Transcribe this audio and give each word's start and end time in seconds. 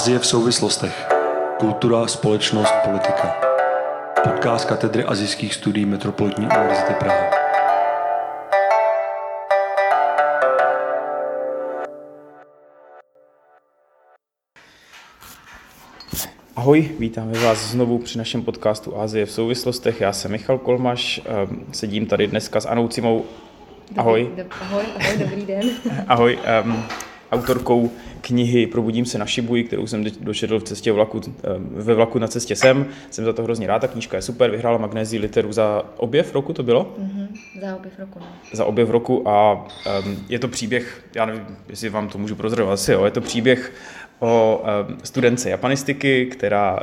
Azie 0.00 0.18
v 0.18 0.26
souvislostech. 0.26 1.08
Kultura, 1.58 2.06
společnost, 2.06 2.72
politika. 2.84 3.36
Podcast 4.24 4.64
katedry 4.64 5.04
azijských 5.04 5.54
studií 5.54 5.86
Metropolitní 5.86 6.46
univerzity 6.46 6.94
Praha. 6.94 7.30
Ahoj, 16.56 16.90
vítáme 16.98 17.32
vás 17.32 17.70
znovu 17.70 17.98
při 17.98 18.18
našem 18.18 18.42
podcastu 18.42 19.00
Azie 19.00 19.26
v 19.26 19.32
souvislostech. 19.32 20.00
Já 20.00 20.12
jsem 20.12 20.30
Michal 20.30 20.58
Kolmaš, 20.58 21.20
ehm, 21.24 21.64
sedím 21.72 22.06
tady 22.06 22.26
dneska 22.26 22.60
s 22.60 22.66
Anou 22.66 22.88
Cimou. 22.88 23.24
Ahoj. 23.96 24.24
Dobrý, 24.24 24.44
do, 24.44 24.50
ahoj, 24.60 24.84
ahoj, 25.00 25.18
dobrý 25.18 25.46
den. 25.46 25.70
Ahoj, 26.08 26.38
um, 26.64 26.84
autorkou 27.32 27.90
knihy 28.20 28.66
Probudím 28.66 29.04
se 29.04 29.18
na 29.18 29.26
Šibuji, 29.26 29.64
kterou 29.64 29.86
jsem 29.86 30.04
dočetl 30.20 30.60
v 30.60 30.62
cestě 30.62 30.92
vlaku, 30.92 31.20
ve 31.70 31.94
vlaku 31.94 32.18
na 32.18 32.28
cestě 32.28 32.56
sem. 32.56 32.86
Jsem 33.10 33.24
za 33.24 33.32
to 33.32 33.42
hrozně 33.42 33.66
rád, 33.66 33.78
ta 33.78 33.88
knížka 33.88 34.16
je 34.16 34.22
super, 34.22 34.50
vyhrála 34.50 34.78
magnézii 34.78 35.20
literu 35.20 35.52
za 35.52 35.82
objev 35.96 36.34
roku, 36.34 36.52
to 36.52 36.62
bylo? 36.62 36.94
Mm-hmm, 36.98 37.28
za 37.60 37.76
objev 37.76 37.98
roku, 37.98 38.18
ne. 38.18 38.26
Za 38.52 38.64
objev 38.64 38.90
roku 38.90 39.28
a 39.28 39.66
um, 40.04 40.16
je 40.28 40.38
to 40.38 40.48
příběh, 40.48 41.04
já 41.14 41.26
nevím, 41.26 41.46
jestli 41.68 41.88
vám 41.88 42.08
to 42.08 42.18
můžu 42.18 42.34
prozradit, 42.34 42.70
asi 42.70 42.92
jo, 42.92 43.04
je 43.04 43.10
to 43.10 43.20
příběh 43.20 43.72
o 44.20 44.62
studence 45.04 45.50
japanistiky, 45.50 46.26
která, 46.26 46.78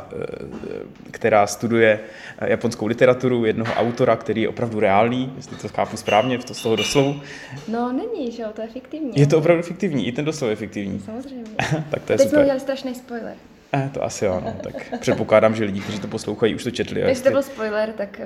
která 1.10 1.46
studuje 1.46 2.00
japonskou 2.44 2.86
literaturu, 2.86 3.44
jednoho 3.44 3.74
autora, 3.74 4.16
který 4.16 4.42
je 4.42 4.48
opravdu 4.48 4.80
reálný, 4.80 5.32
jestli 5.36 5.56
to 5.56 5.68
chápu 5.68 5.96
správně, 5.96 6.38
to 6.38 6.54
z 6.54 6.62
toho 6.62 6.76
doslovu. 6.76 7.20
No 7.68 7.92
není, 7.92 8.32
že 8.32 8.42
jo, 8.42 8.48
to 8.54 8.62
je 8.62 8.68
fiktivní. 8.68 9.12
Je 9.16 9.26
to 9.26 9.38
opravdu 9.38 9.62
fiktivní, 9.62 10.06
i 10.06 10.12
ten 10.12 10.24
doslov 10.24 10.50
je 10.50 10.56
fiktivní. 10.56 11.00
Samozřejmě. 11.00 11.50
tak 11.90 12.02
to 12.02 12.12
je 12.12 12.18
Teď 12.18 12.20
super. 12.20 12.28
jsme 12.28 12.38
udělali 12.38 12.60
strašný 12.60 12.94
spoiler. 12.94 13.34
Eh, 13.72 13.90
to 13.94 14.04
asi 14.04 14.26
ano, 14.26 14.54
tak 14.62 15.00
předpokládám, 15.00 15.54
že 15.54 15.64
lidi, 15.64 15.80
kteří 15.80 15.98
to 15.98 16.08
poslouchají, 16.08 16.54
už 16.54 16.64
to 16.64 16.70
četli. 16.70 17.00
Jestli 17.00 17.24
to 17.24 17.30
byl 17.30 17.42
spoiler, 17.42 17.92
tak... 17.92 18.20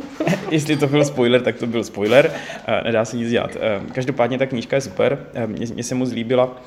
jestli 0.50 0.76
to 0.76 0.86
byl 0.86 1.04
spoiler, 1.04 1.40
tak 1.40 1.56
to 1.56 1.66
byl 1.66 1.84
spoiler, 1.84 2.32
nedá 2.84 3.04
se 3.04 3.16
nic 3.16 3.30
dělat. 3.30 3.56
Každopádně 3.92 4.38
ta 4.38 4.46
knížka 4.46 4.76
je 4.76 4.80
super, 4.80 5.18
mně 5.46 5.82
se 5.82 5.94
moc 5.94 6.12
líbila, 6.12 6.62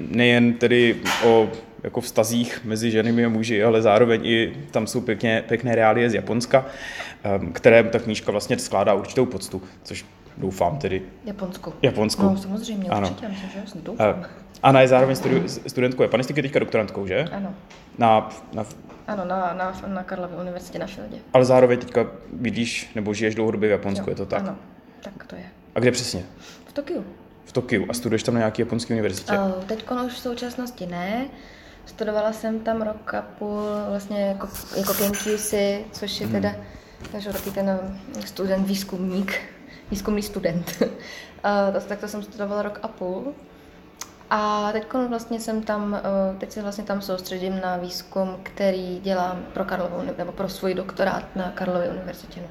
nejen 0.00 0.52
tedy 0.52 0.96
o 1.24 1.48
jako 1.82 2.00
vztazích 2.00 2.64
mezi 2.64 2.90
ženami 2.90 3.24
a 3.24 3.28
muži, 3.28 3.64
ale 3.64 3.82
zároveň 3.82 4.26
i 4.26 4.56
tam 4.70 4.86
jsou 4.86 5.00
pěkně, 5.00 5.44
pěkné 5.48 5.74
reálie 5.74 6.10
z 6.10 6.14
Japonska, 6.14 6.66
které 7.52 7.82
ta 7.82 7.98
knížka 7.98 8.32
vlastně 8.32 8.58
skládá 8.58 8.94
určitou 8.94 9.26
poctu, 9.26 9.62
což 9.82 10.04
doufám 10.36 10.78
tedy. 10.78 11.02
Japonsku. 11.24 11.72
Japonsku. 11.82 12.22
No 12.22 12.36
samozřejmě, 12.36 12.88
Ano. 12.88 13.08
určitě, 13.08 13.28
myslím, 13.28 13.50
že 13.50 13.80
doufám. 13.82 14.26
Ana 14.64 14.80
je 14.80 14.88
zároveň 14.88 15.16
studi- 15.16 15.48
studentkou 15.66 16.02
japanistiky, 16.02 16.42
teďka 16.42 16.58
doktorantkou, 16.58 17.06
že? 17.06 17.24
Ano. 17.32 17.54
Na, 17.98 18.28
na, 18.52 18.64
Ano, 19.06 19.24
na, 19.24 19.54
na, 19.54 19.80
na 19.86 20.02
Karlově 20.02 20.36
univerzitě 20.36 20.78
na 20.78 20.86
Fieldě. 20.86 21.16
ale 21.32 21.44
zároveň 21.44 21.78
teďka 21.78 22.06
bydlíš 22.32 22.90
nebo 22.94 23.14
žiješ 23.14 23.34
dlouhodobě 23.34 23.68
v 23.68 23.72
Japonsku, 23.72 24.04
Jo, 24.04 24.12
je 24.12 24.16
to 24.16 24.26
tak? 24.26 24.40
Ano, 24.40 24.56
tak 25.02 25.24
to 25.26 25.36
je. 25.36 25.44
A 25.74 25.80
kde 25.80 25.90
přesně? 25.90 26.24
V 26.66 26.72
Tokiu. 26.72 27.04
V 27.44 27.52
Tokiu. 27.52 27.86
A 27.88 27.94
studuješ 27.94 28.22
tam 28.22 28.34
na 28.34 28.38
nějaké 28.38 28.62
japonské 28.62 28.94
univerzitě? 28.94 29.32
Teď 29.66 29.84
už 30.06 30.12
v 30.12 30.18
současnosti 30.18 30.86
ne. 30.86 31.26
Studovala 31.86 32.32
jsem 32.32 32.60
tam 32.60 32.82
rok 32.82 33.14
a 33.14 33.22
půl 33.22 33.60
vlastně 33.90 34.20
jako, 34.20 34.48
jako 34.76 34.94
Kenkyusi, 34.94 35.84
což 35.92 36.20
je 36.20 36.28
teda 36.28 36.54
takže 37.12 37.32
taky 37.32 37.50
ten 37.50 37.68
eh, 38.18 38.22
student, 38.26 38.66
výzkumník, 38.66 39.40
výzkumný 39.90 40.22
student. 40.22 40.82
A 41.42 41.70
to, 41.70 41.80
tak 41.80 41.98
to 41.98 42.08
jsem 42.08 42.22
studovala 42.22 42.62
rok 42.62 42.78
a 42.82 42.88
půl. 42.88 43.34
A 44.36 44.72
teď 44.72 44.84
vlastně 45.08 45.40
jsem 45.40 45.62
tam, 45.62 45.94
eh, 45.94 46.38
teď 46.38 46.52
se 46.52 46.62
vlastně 46.62 46.84
tam 46.84 47.02
soustředím 47.02 47.60
na 47.62 47.76
výzkum, 47.76 48.36
který 48.42 49.00
dělám 49.00 49.42
pro 49.52 49.64
Karlovou, 49.64 50.02
nebo 50.18 50.32
pro 50.32 50.48
svůj 50.48 50.74
doktorát 50.74 51.36
na 51.36 51.50
Karlově 51.50 51.90
univerzitě. 51.90 52.40
no. 52.40 52.46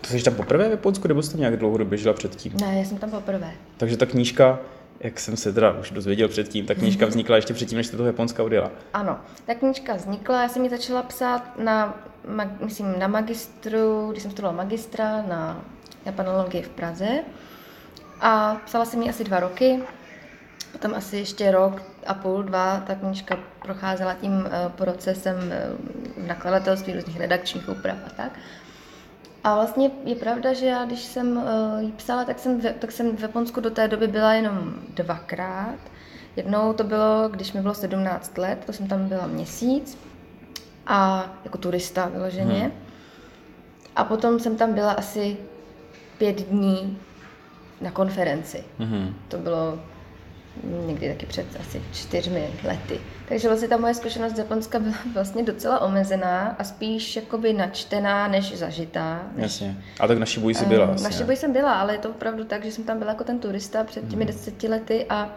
To 0.00 0.08
jsi 0.08 0.22
tam 0.22 0.34
poprvé 0.34 0.68
v 0.68 0.70
Japonsku, 0.70 1.08
nebo 1.08 1.22
jsi 1.22 1.30
tam 1.30 1.40
nějak 1.40 1.56
dlouhodobě 1.56 1.98
žila 1.98 2.14
předtím? 2.14 2.52
Ne, 2.60 2.78
já 2.78 2.84
jsem 2.84 2.98
tam 2.98 3.10
poprvé. 3.10 3.50
Takže 3.76 3.96
ta 3.96 4.06
knížka, 4.06 4.58
jak 5.00 5.20
jsem 5.20 5.36
se 5.36 5.52
teda 5.52 5.72
už 5.72 5.90
dozvěděl 5.90 6.28
předtím, 6.28 6.66
ta 6.66 6.74
knížka 6.74 7.06
vznikla 7.10 7.36
ještě 7.36 7.54
předtím, 7.54 7.78
než 7.78 7.86
jste 7.86 7.96
do 7.96 8.06
Japonska 8.06 8.42
odjela. 8.42 8.70
Ano, 8.92 9.20
ta 9.46 9.54
knížka 9.54 9.94
vznikla, 9.94 10.42
já 10.42 10.48
jsem 10.48 10.64
ji 10.64 10.70
začala 10.70 11.02
psát 11.02 11.58
na, 11.58 12.04
myslím, 12.60 12.98
na 12.98 13.08
magistru, 13.08 14.08
když 14.10 14.22
jsem 14.22 14.32
studovala 14.32 14.56
magistra 14.56 15.22
na 15.22 15.64
japanologii 16.04 16.62
v 16.62 16.68
Praze. 16.68 17.08
A 18.20 18.56
psala 18.64 18.84
jsem 18.84 19.02
ji 19.02 19.10
asi 19.10 19.24
dva 19.24 19.40
roky, 19.40 19.80
potom 20.74 20.94
asi 20.94 21.16
ještě 21.16 21.50
rok 21.50 21.82
a 22.06 22.14
půl, 22.14 22.42
dva, 22.42 22.80
ta 22.86 22.94
knížka 22.94 23.38
procházela 23.62 24.14
tím 24.14 24.46
eh, 24.46 24.68
procesem 24.68 25.36
eh, 25.52 25.68
nakladatelství, 26.26 26.92
různých 26.92 27.20
redakčních 27.20 27.68
úprav 27.68 27.96
a 28.06 28.10
tak. 28.10 28.32
A 29.44 29.54
vlastně 29.54 29.90
je 30.04 30.14
pravda, 30.14 30.52
že 30.52 30.66
já, 30.66 30.84
když 30.84 31.02
jsem 31.02 31.36
uh, 31.36 31.80
ji 31.80 31.92
psala, 31.92 32.24
tak 32.24 32.38
jsem, 32.38 32.60
tak 32.60 32.92
jsem 32.92 33.16
v 33.16 33.20
Japonsku 33.20 33.60
do 33.60 33.70
té 33.70 33.88
doby 33.88 34.06
byla 34.08 34.32
jenom 34.32 34.74
dvakrát. 34.94 35.78
Jednou 36.36 36.72
to 36.72 36.84
bylo, 36.84 37.28
když 37.28 37.52
mi 37.52 37.60
bylo 37.60 37.74
17 37.74 38.38
let, 38.38 38.58
to 38.66 38.72
jsem 38.72 38.88
tam 38.88 39.08
byla 39.08 39.26
měsíc, 39.26 39.98
a 40.86 41.30
jako 41.44 41.58
turista 41.58 42.08
vyloženě. 42.08 42.60
Hmm. 42.60 42.72
A 43.96 44.04
potom 44.04 44.40
jsem 44.40 44.56
tam 44.56 44.74
byla 44.74 44.92
asi 44.92 45.36
pět 46.18 46.48
dní 46.48 46.98
na 47.80 47.90
konferenci. 47.90 48.64
Mhm. 48.78 49.14
To 49.28 49.38
bylo 49.38 49.78
někdy 50.62 51.08
taky 51.08 51.26
před 51.26 51.46
asi 51.60 51.82
čtyřmi 51.92 52.48
lety. 52.64 53.00
Takže 53.28 53.48
vlastně 53.48 53.68
ta 53.68 53.76
moje 53.76 53.94
zkušenost 53.94 54.34
z 54.34 54.38
Japonska 54.38 54.78
byla 54.78 54.94
vlastně 55.14 55.42
docela 55.42 55.80
omezená 55.80 56.56
a 56.58 56.64
spíš 56.64 57.16
jakoby 57.16 57.52
načtená 57.52 58.28
než 58.28 58.58
zažitá. 58.58 59.22
Než, 59.34 59.42
Jasně. 59.42 59.76
A 60.00 60.06
tak 60.06 60.18
na 60.18 60.26
Shibuji 60.26 60.54
jsi 60.54 60.66
byla 60.66 60.86
Eh, 60.86 60.94
asi, 60.94 61.24
Na 61.24 61.32
jsem 61.32 61.52
byla, 61.52 61.72
ale 61.72 61.94
je 61.94 61.98
to 61.98 62.10
opravdu 62.10 62.44
tak, 62.44 62.64
že 62.64 62.72
jsem 62.72 62.84
tam 62.84 62.98
byla 62.98 63.10
jako 63.10 63.24
ten 63.24 63.38
turista 63.38 63.84
před 63.84 64.08
těmi 64.08 64.24
deseti 64.24 64.68
lety 64.68 65.06
a 65.08 65.30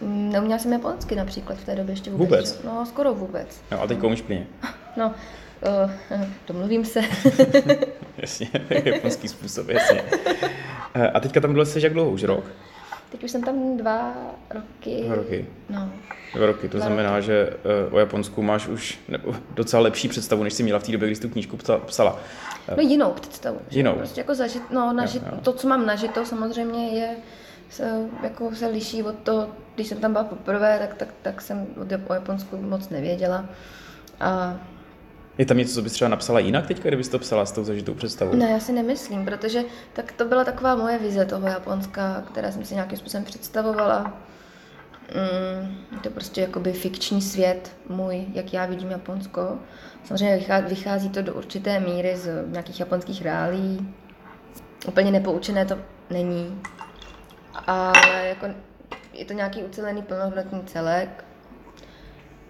mm, 0.00 0.32
neuměla 0.32 0.58
jsem 0.58 0.72
japonsky 0.72 1.16
například 1.16 1.58
v 1.58 1.64
té 1.64 1.76
době 1.76 1.92
ještě 1.92 2.10
vůbec. 2.10 2.28
Vůbec? 2.28 2.60
No, 2.64 2.86
skoro 2.86 3.14
vůbec. 3.14 3.60
No 3.70 3.82
a 3.82 3.86
teď 3.86 4.02
umíš 4.02 4.22
plně. 4.22 4.46
No, 4.96 5.14
uh, 6.12 6.20
domluvím 6.48 6.84
se. 6.84 7.00
Jasně, 8.18 8.48
japonský 8.84 9.28
způsob, 9.28 9.68
jasně. 9.68 10.02
Eh, 10.94 11.08
A 11.10 11.20
teďka 11.20 11.40
tam 11.40 11.52
byla 11.52 11.64
jsi 11.64 11.80
jak 11.82 11.92
dlouho? 11.92 12.10
Už 12.10 12.22
rok? 12.22 12.44
Teď 13.10 13.24
už 13.24 13.30
jsem 13.30 13.42
tam 13.42 13.76
dva 13.76 14.12
roky. 14.50 15.02
Dva 15.06 15.14
roky. 15.14 15.46
No, 15.70 15.90
Dva 16.34 16.46
roky, 16.46 16.68
to 16.68 16.76
Dva 16.76 16.86
znamená, 16.86 17.20
že 17.20 17.56
eh, 17.64 17.90
o 17.90 17.98
Japonsku 17.98 18.42
máš 18.42 18.68
už 18.68 18.98
docela 19.54 19.82
lepší 19.82 20.08
představu, 20.08 20.42
než 20.42 20.52
jsi 20.52 20.62
měla 20.62 20.78
v 20.78 20.82
té 20.82 20.92
době, 20.92 21.08
kdy 21.08 21.14
jsi 21.16 21.22
tu 21.22 21.28
knížku 21.28 21.56
psa- 21.56 21.80
psala. 21.80 22.18
no 22.76 22.82
jinou 22.82 23.12
představu. 23.12 23.58
že? 23.68 23.78
Jinou. 23.78 23.94
Prostě 23.94 24.20
jako 24.20 24.34
zažit, 24.34 24.62
no, 24.70 24.92
nažit, 24.92 25.22
jo. 25.32 25.38
to, 25.42 25.52
co 25.52 25.68
mám 25.68 25.86
nažito, 25.86 26.24
samozřejmě 26.24 26.88
je, 26.88 27.16
se, 27.70 28.08
jako 28.22 28.54
se 28.54 28.66
liší 28.66 29.02
od 29.02 29.14
toho, 29.14 29.48
když 29.74 29.86
jsem 29.86 29.98
tam 29.98 30.12
byla 30.12 30.24
poprvé, 30.24 30.78
tak, 30.78 30.94
tak, 30.94 31.08
tak 31.22 31.40
jsem 31.40 31.66
o 32.08 32.14
Japonsku 32.14 32.56
moc 32.56 32.88
nevěděla. 32.88 33.44
A 34.20 34.60
Je 35.38 35.46
tam 35.46 35.56
něco, 35.56 35.74
co 35.74 35.82
bys 35.82 35.92
třeba 35.92 36.08
napsala 36.08 36.38
jinak 36.38 36.66
teďka, 36.66 36.88
kdybys 36.88 37.08
to 37.08 37.18
psala 37.18 37.46
s 37.46 37.52
tou 37.52 37.64
zažitou 37.64 37.94
představou? 37.94 38.34
Ne, 38.34 38.50
já 38.50 38.60
si 38.60 38.72
nemyslím, 38.72 39.24
protože 39.24 39.62
tak 39.92 40.12
to 40.12 40.24
byla 40.24 40.44
taková 40.44 40.74
moje 40.74 40.98
vize 40.98 41.24
toho 41.24 41.48
Japonska, 41.48 42.24
která 42.32 42.52
jsem 42.52 42.64
si 42.64 42.74
nějakým 42.74 42.98
způsobem 42.98 43.24
představovala. 43.24 44.18
Mm, 45.14 45.76
je 45.92 45.98
to 45.98 46.10
prostě 46.10 46.40
jakoby 46.40 46.72
fikční 46.72 47.22
svět 47.22 47.76
můj, 47.88 48.26
jak 48.32 48.52
já 48.52 48.66
vidím 48.66 48.90
Japonsko. 48.90 49.58
Samozřejmě 50.04 50.46
vychází 50.68 51.08
to 51.08 51.22
do 51.22 51.34
určité 51.34 51.80
míry 51.80 52.16
z 52.16 52.44
nějakých 52.46 52.80
japonských 52.80 53.22
reálí. 53.22 53.94
Úplně 54.88 55.10
nepoučené 55.10 55.66
to 55.66 55.78
není, 56.10 56.60
ale 57.66 58.26
jako 58.28 58.46
je 59.12 59.24
to 59.24 59.32
nějaký 59.32 59.62
ucelený 59.62 60.02
plnohodnotný 60.02 60.62
celek. 60.66 61.24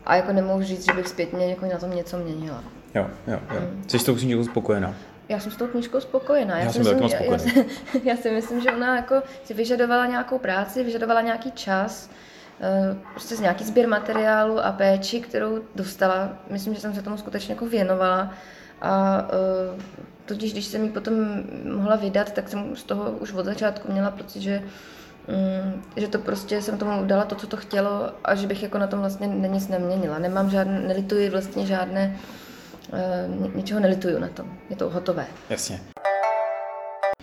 A 0.06 0.16
jako 0.16 0.32
nemůžu 0.32 0.66
říct, 0.66 0.84
že 0.84 0.92
bych 0.92 1.08
zpětně 1.08 1.50
jako 1.50 1.66
na 1.66 1.78
tom 1.78 1.90
něco 1.90 2.18
měnila. 2.18 2.64
Jo, 2.94 3.06
jo, 3.26 3.38
jo. 3.54 3.60
Mm. 3.60 3.84
Jsi 3.88 3.98
s 3.98 4.04
tou 4.04 4.14
knížkou 4.14 4.44
spokojená? 4.44 4.94
Já 5.28 5.40
jsem 5.40 5.52
s 5.52 5.56
tou 5.56 5.66
knížkou 5.66 6.00
spokojená. 6.00 6.58
Já 6.58 6.72
si 6.72 6.84
jsem 6.84 7.00
myslím, 7.00 7.10
já, 7.10 7.32
já, 7.32 7.38
si, 7.38 7.66
já 8.04 8.16
si 8.16 8.30
myslím, 8.30 8.60
že 8.60 8.72
ona 8.72 8.96
jako 8.96 9.22
si 9.44 9.54
vyžadovala 9.54 10.06
nějakou 10.06 10.38
práci, 10.38 10.84
vyžadovala 10.84 11.20
nějaký 11.20 11.52
čas, 11.52 12.10
eh, 12.60 12.96
prostě 13.10 13.36
z 13.36 13.40
nějaký 13.40 13.64
sběr 13.64 13.88
materiálu 13.88 14.60
a 14.64 14.72
péči, 14.72 15.20
kterou 15.20 15.58
dostala. 15.74 16.28
Myslím, 16.50 16.74
že 16.74 16.80
jsem 16.80 16.94
se 16.94 17.02
tomu 17.02 17.16
skutečně 17.16 17.54
jako 17.54 17.66
věnovala. 17.66 18.34
A 18.82 19.22
eh, 19.28 19.82
tudíž, 20.26 20.52
když 20.52 20.64
jsem 20.64 20.84
ji 20.84 20.90
potom 20.90 21.14
mohla 21.64 21.96
vydat, 21.96 22.32
tak 22.32 22.48
jsem 22.48 22.76
z 22.76 22.82
toho 22.82 23.10
už 23.10 23.32
od 23.32 23.44
začátku 23.44 23.92
měla 23.92 24.10
pocit, 24.10 24.40
že 24.40 24.62
Mm, 25.28 25.82
že 25.96 26.08
to 26.08 26.18
prostě 26.18 26.62
jsem 26.62 26.78
tomu 26.78 27.04
dala 27.04 27.24
to, 27.24 27.34
co 27.34 27.46
to 27.46 27.56
chtělo 27.56 28.12
a 28.24 28.34
že 28.34 28.46
bych 28.46 28.62
jako 28.62 28.78
na 28.78 28.86
tom 28.86 29.00
vlastně 29.00 29.26
nic 29.26 29.68
neměnila. 29.68 30.18
Nemám 30.18 30.50
žádné, 30.50 30.80
nelituji 30.80 31.30
vlastně 31.30 31.66
žádné, 31.66 32.16
eh, 32.92 33.28
ničeho 33.54 33.80
nelituju 33.80 34.18
na 34.18 34.28
tom. 34.28 34.46
Je 34.70 34.76
to 34.76 34.90
hotové. 34.90 35.26
Jasně. 35.50 35.80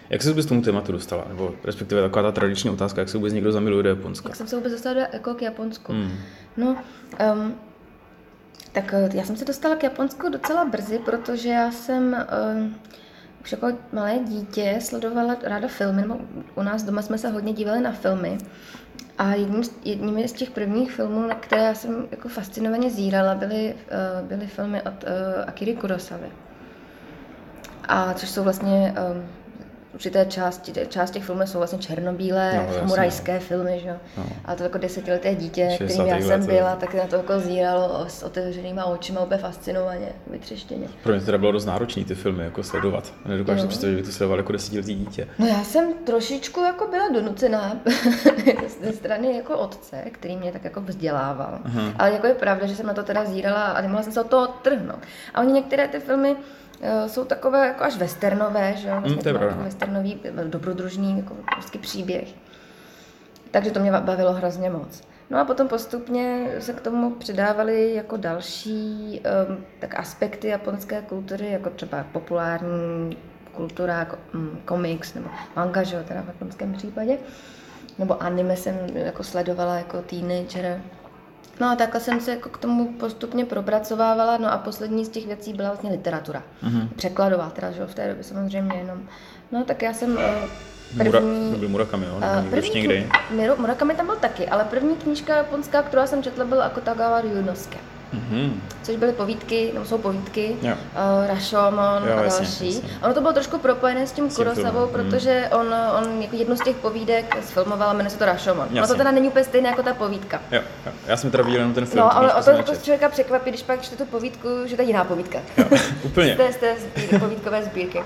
Jak 0.10 0.22
se 0.22 0.30
vůbec 0.30 0.46
tomu 0.46 0.62
tématu 0.62 0.92
dostala? 0.92 1.26
Nebo 1.28 1.54
respektive 1.64 2.02
taková 2.02 2.24
ta 2.24 2.32
tradiční 2.32 2.70
otázka, 2.70 3.02
jak 3.02 3.10
se 3.10 3.18
vůbec 3.18 3.34
někdo 3.34 3.52
zamiluje 3.52 3.84
do 3.84 3.90
Japonska? 3.90 4.30
Jak 4.30 4.36
jsem 4.36 4.48
se 4.48 4.56
vůbec 4.56 4.72
dostala 4.72 4.96
do, 4.96 5.02
jako 5.14 5.34
k 5.34 5.42
Japonsku? 5.42 5.94
Hmm. 5.94 6.12
No, 6.58 6.78
um, 7.34 7.56
tak 8.72 8.94
eh, 8.94 9.10
já 9.14 9.24
jsem 9.24 9.38
se 9.38 9.46
dostala 9.46 9.76
k 9.76 9.84
Japonsku 9.84 10.30
docela 10.30 10.66
brzy, 10.66 11.00
protože 11.00 11.50
já 11.50 11.72
jsem 11.72 12.26
um, 12.56 12.76
už 13.48 13.52
jako 13.52 13.68
malé 13.92 14.20
dítě 14.20 14.78
sledovala 14.82 15.36
ráda 15.44 15.68
filmy, 15.68 16.02
nebo 16.02 16.18
u 16.56 16.64
nás 16.64 16.84
doma 16.84 17.02
jsme 17.02 17.18
se 17.18 17.30
hodně 17.30 17.54
dívali 17.54 17.82
na 17.82 17.92
filmy. 17.92 18.38
A 19.18 19.34
jedním, 19.34 19.64
jedním 19.84 20.28
z 20.28 20.32
těch 20.32 20.52
prvních 20.52 20.92
filmů, 20.92 21.28
na 21.28 21.36
které 21.36 21.64
já 21.64 21.74
jsem 21.74 22.08
jako 22.12 22.30
fascinovaně 22.30 22.90
zírala, 22.90 23.36
byly, 23.36 23.76
uh, 24.22 24.28
byly 24.28 24.48
filmy 24.48 24.82
od 24.82 25.04
uh, 25.04 25.10
Akiry 25.48 25.76
Kurosavy. 25.76 26.28
A 27.88 28.14
což 28.14 28.30
jsou 28.30 28.44
vlastně 28.44 28.96
um, 29.14 29.26
určité 29.98 30.26
části, 30.26 30.74
část 30.90 31.12
těch 31.12 31.24
filmů 31.24 31.48
jsou 31.48 31.58
vlastně 31.58 31.80
černobílé, 31.80 32.66
no, 32.68 32.74
samurajské 32.74 33.34
no. 33.34 33.40
filmy, 33.40 33.80
že 33.84 33.88
jo. 33.88 33.96
No. 34.18 34.26
A 34.46 34.56
to 34.56 34.64
jako 34.64 34.78
desetileté 34.78 35.36
dítě, 35.36 35.70
kterým 35.76 36.06
já 36.06 36.18
jsem 36.18 36.46
byla, 36.46 36.76
tak 36.76 36.94
na 36.94 37.08
to 37.08 37.16
jako 37.16 37.40
zíralo 37.40 38.06
s 38.08 38.24
otevřenýma 38.24 38.86
očima 38.86 39.22
úplně 39.22 39.38
fascinovaně, 39.38 40.08
vytřeštěně. 40.28 40.88
Pro 41.04 41.14
mě 41.14 41.22
teda 41.22 41.38
bylo 41.38 41.52
dost 41.52 41.66
náročné 41.66 42.04
ty 42.06 42.16
filmy 42.16 42.44
jako 42.44 42.64
sledovat. 42.64 43.14
Nedokážu 43.26 43.62
si 43.62 43.68
představit, 43.68 43.94
že 43.94 43.98
by 43.98 44.04
to 44.04 44.12
sledoval 44.12 44.40
jako 44.40 44.52
desetiletý 44.52 44.96
dítě. 44.96 45.28
No 45.40 45.46
já 45.46 45.64
jsem 45.64 45.94
trošičku 45.94 46.60
jako 46.60 46.88
byla 46.88 47.10
donucená 47.10 47.80
ze 48.84 48.94
strany 48.94 49.38
jako 49.38 49.58
otce, 49.58 50.04
který 50.12 50.38
mě 50.38 50.52
tak 50.52 50.64
jako 50.64 50.82
vzdělával. 50.82 51.60
Uh-huh. 51.66 51.94
Ale 52.00 52.12
jako 52.12 52.28
je 52.28 52.34
pravda, 52.34 52.68
že 52.68 52.76
jsem 52.76 52.86
na 52.86 52.94
to 52.94 53.04
teda 53.04 53.26
zírala 53.26 53.64
a 53.64 53.82
nemohla 53.82 54.04
jsem 54.04 54.14
se 54.14 54.22
od 54.22 54.28
toho 54.28 54.48
trhnout. 54.48 55.00
A 55.34 55.42
oni 55.42 55.54
některé 55.54 55.88
ty 55.88 56.00
filmy 56.00 56.36
jsou 57.08 57.26
takové 57.26 57.68
jako 57.68 57.84
až 57.84 57.98
westernové, 57.98 58.74
že 58.78 58.88
jo, 58.88 58.96
mm, 58.96 59.02
vlastně 59.02 59.34
mm, 59.34 59.40
to 59.40 59.64
westernový, 59.64 60.20
eh, 60.24 60.46
dobrodružný 60.46 61.18
jako 61.18 61.36
prostě 61.56 61.80
příběh. 61.80 62.28
Takže 63.52 63.72
to 63.72 63.80
mě 63.80 63.92
bavilo 63.92 64.34
hrozně 64.34 64.70
moc. 64.70 65.02
No 65.30 65.40
a 65.40 65.46
potom 65.46 65.68
postupně 65.68 66.48
se 66.60 66.74
k 66.74 66.82
tomu 66.82 67.12
přidávaly 67.12 67.94
jako 67.94 68.18
další 68.18 69.22
um, 69.50 69.66
tak 69.80 70.00
aspekty 70.00 70.48
japonské 70.48 71.02
kultury, 71.02 71.52
jako 71.52 71.70
třeba 71.70 72.06
populární 72.12 73.18
kultura, 73.54 74.00
jako, 74.00 74.18
um, 74.34 74.60
komiks 74.66 75.14
nebo 75.14 75.30
manga, 75.56 75.84
že 75.84 75.96
jo, 75.96 76.04
teda 76.08 76.22
v 76.22 76.28
japonském 76.28 76.74
případě. 76.74 77.18
Nebo 78.00 78.24
anime 78.24 78.56
jsem 78.56 78.76
jako 78.94 79.24
sledovala 79.24 79.76
jako 79.76 80.02
teenager. 80.02 80.82
No 81.60 81.68
a 81.70 81.76
takhle 81.76 82.02
jsem 82.02 82.20
se 82.20 82.32
jako 82.32 82.50
k 82.50 82.58
tomu 82.58 82.94
postupně 82.94 83.46
propracovávala, 83.46 84.38
no 84.38 84.54
a 84.54 84.58
poslední 84.58 85.06
z 85.06 85.10
těch 85.10 85.28
věcí 85.28 85.54
byla 85.54 85.70
vlastně 85.70 85.90
literatura. 85.90 86.44
Mm-hmm. 86.64 86.88
Překladová, 86.96 87.50
teda, 87.50 87.72
že 87.72 87.86
v 87.86 87.96
té 87.96 88.08
době 88.08 88.24
samozřejmě 88.24 88.78
jenom. 88.78 89.04
No 89.52 89.64
tak 89.64 89.82
já 89.82 89.94
jsem 89.94 90.12
uh, 90.12 90.20
první... 90.98 91.52
Mura, 91.52 91.68
Murakami, 91.68 92.06
jo? 92.06 92.16
Uh, 92.16 92.50
první 92.50 92.70
někdy. 92.70 93.10
Murakami 93.58 93.96
tam 93.96 94.06
byl 94.06 94.16
taky, 94.16 94.48
ale 94.48 94.64
první 94.64 94.96
knížka 94.96 95.36
japonská, 95.36 95.82
kterou 95.82 96.08
jsem 96.08 96.24
četla, 96.24 96.46
byl 96.46 96.64
Akutagawa 96.64 97.22
Ryunosuke. 97.22 97.78
Mm-hmm. 98.14 98.54
Což 98.84 98.96
byly 98.96 99.14
povídky, 99.14 99.72
nebo 99.74 99.86
jsou 99.86 99.98
povídky, 99.98 100.56
uh, 100.62 100.70
Rashomon 101.28 102.08
jo, 102.08 102.14
a 102.18 102.22
další. 102.22 102.44
Jasně, 102.44 102.68
jasně. 102.68 102.90
Ono 103.04 103.14
to 103.14 103.22
bylo 103.22 103.34
trošku 103.34 103.58
propojené 103.58 104.08
s 104.08 104.12
tím 104.12 104.30
Kurosavou, 104.30 104.86
mm. 104.86 104.92
protože 104.92 105.50
on, 105.52 105.76
on 106.00 106.22
jako 106.22 106.36
jednu 106.36 106.56
z 106.56 106.62
těch 106.62 106.76
povídek 106.76 107.38
sfilmoval, 107.44 107.94
jmenuje 107.94 108.10
se 108.10 108.18
to 108.18 108.26
Rashomon. 108.26 108.68
Ono 108.78 108.88
to 108.88 108.96
teda 108.96 109.12
není 109.12 109.28
úplně 109.28 109.46
stejné 109.46 109.70
jako 109.70 109.84
ta 109.84 109.94
povídka. 109.94 110.42
Jo, 110.52 110.62
jo. 110.86 110.92
Já 111.08 111.18
jsem 111.18 111.32
teda 111.32 111.44
viděl 111.44 111.60
jenom 111.60 111.74
ten 111.74 111.86
film. 111.86 112.00
No, 112.00 112.18
ale 112.18 112.34
o 112.34 112.44
to, 112.44 112.64
to 112.64 112.76
člověka 112.76 113.10
překvapí, 113.10 113.50
když 113.50 113.64
pak 113.64 113.82
čte 113.82 113.96
tu 113.96 114.06
povídku, 114.06 114.48
že 114.66 114.76
to 114.76 114.82
je 114.82 114.88
jiná 114.88 115.04
povídka. 115.04 115.40
Jo, 115.58 115.66
úplně. 116.04 116.34
z 116.34 116.38
té, 116.38 116.54
z 116.54 116.56
té 116.56 116.76
sbír, 116.80 117.20
povídkové 117.20 117.64
sbírky. 117.64 118.04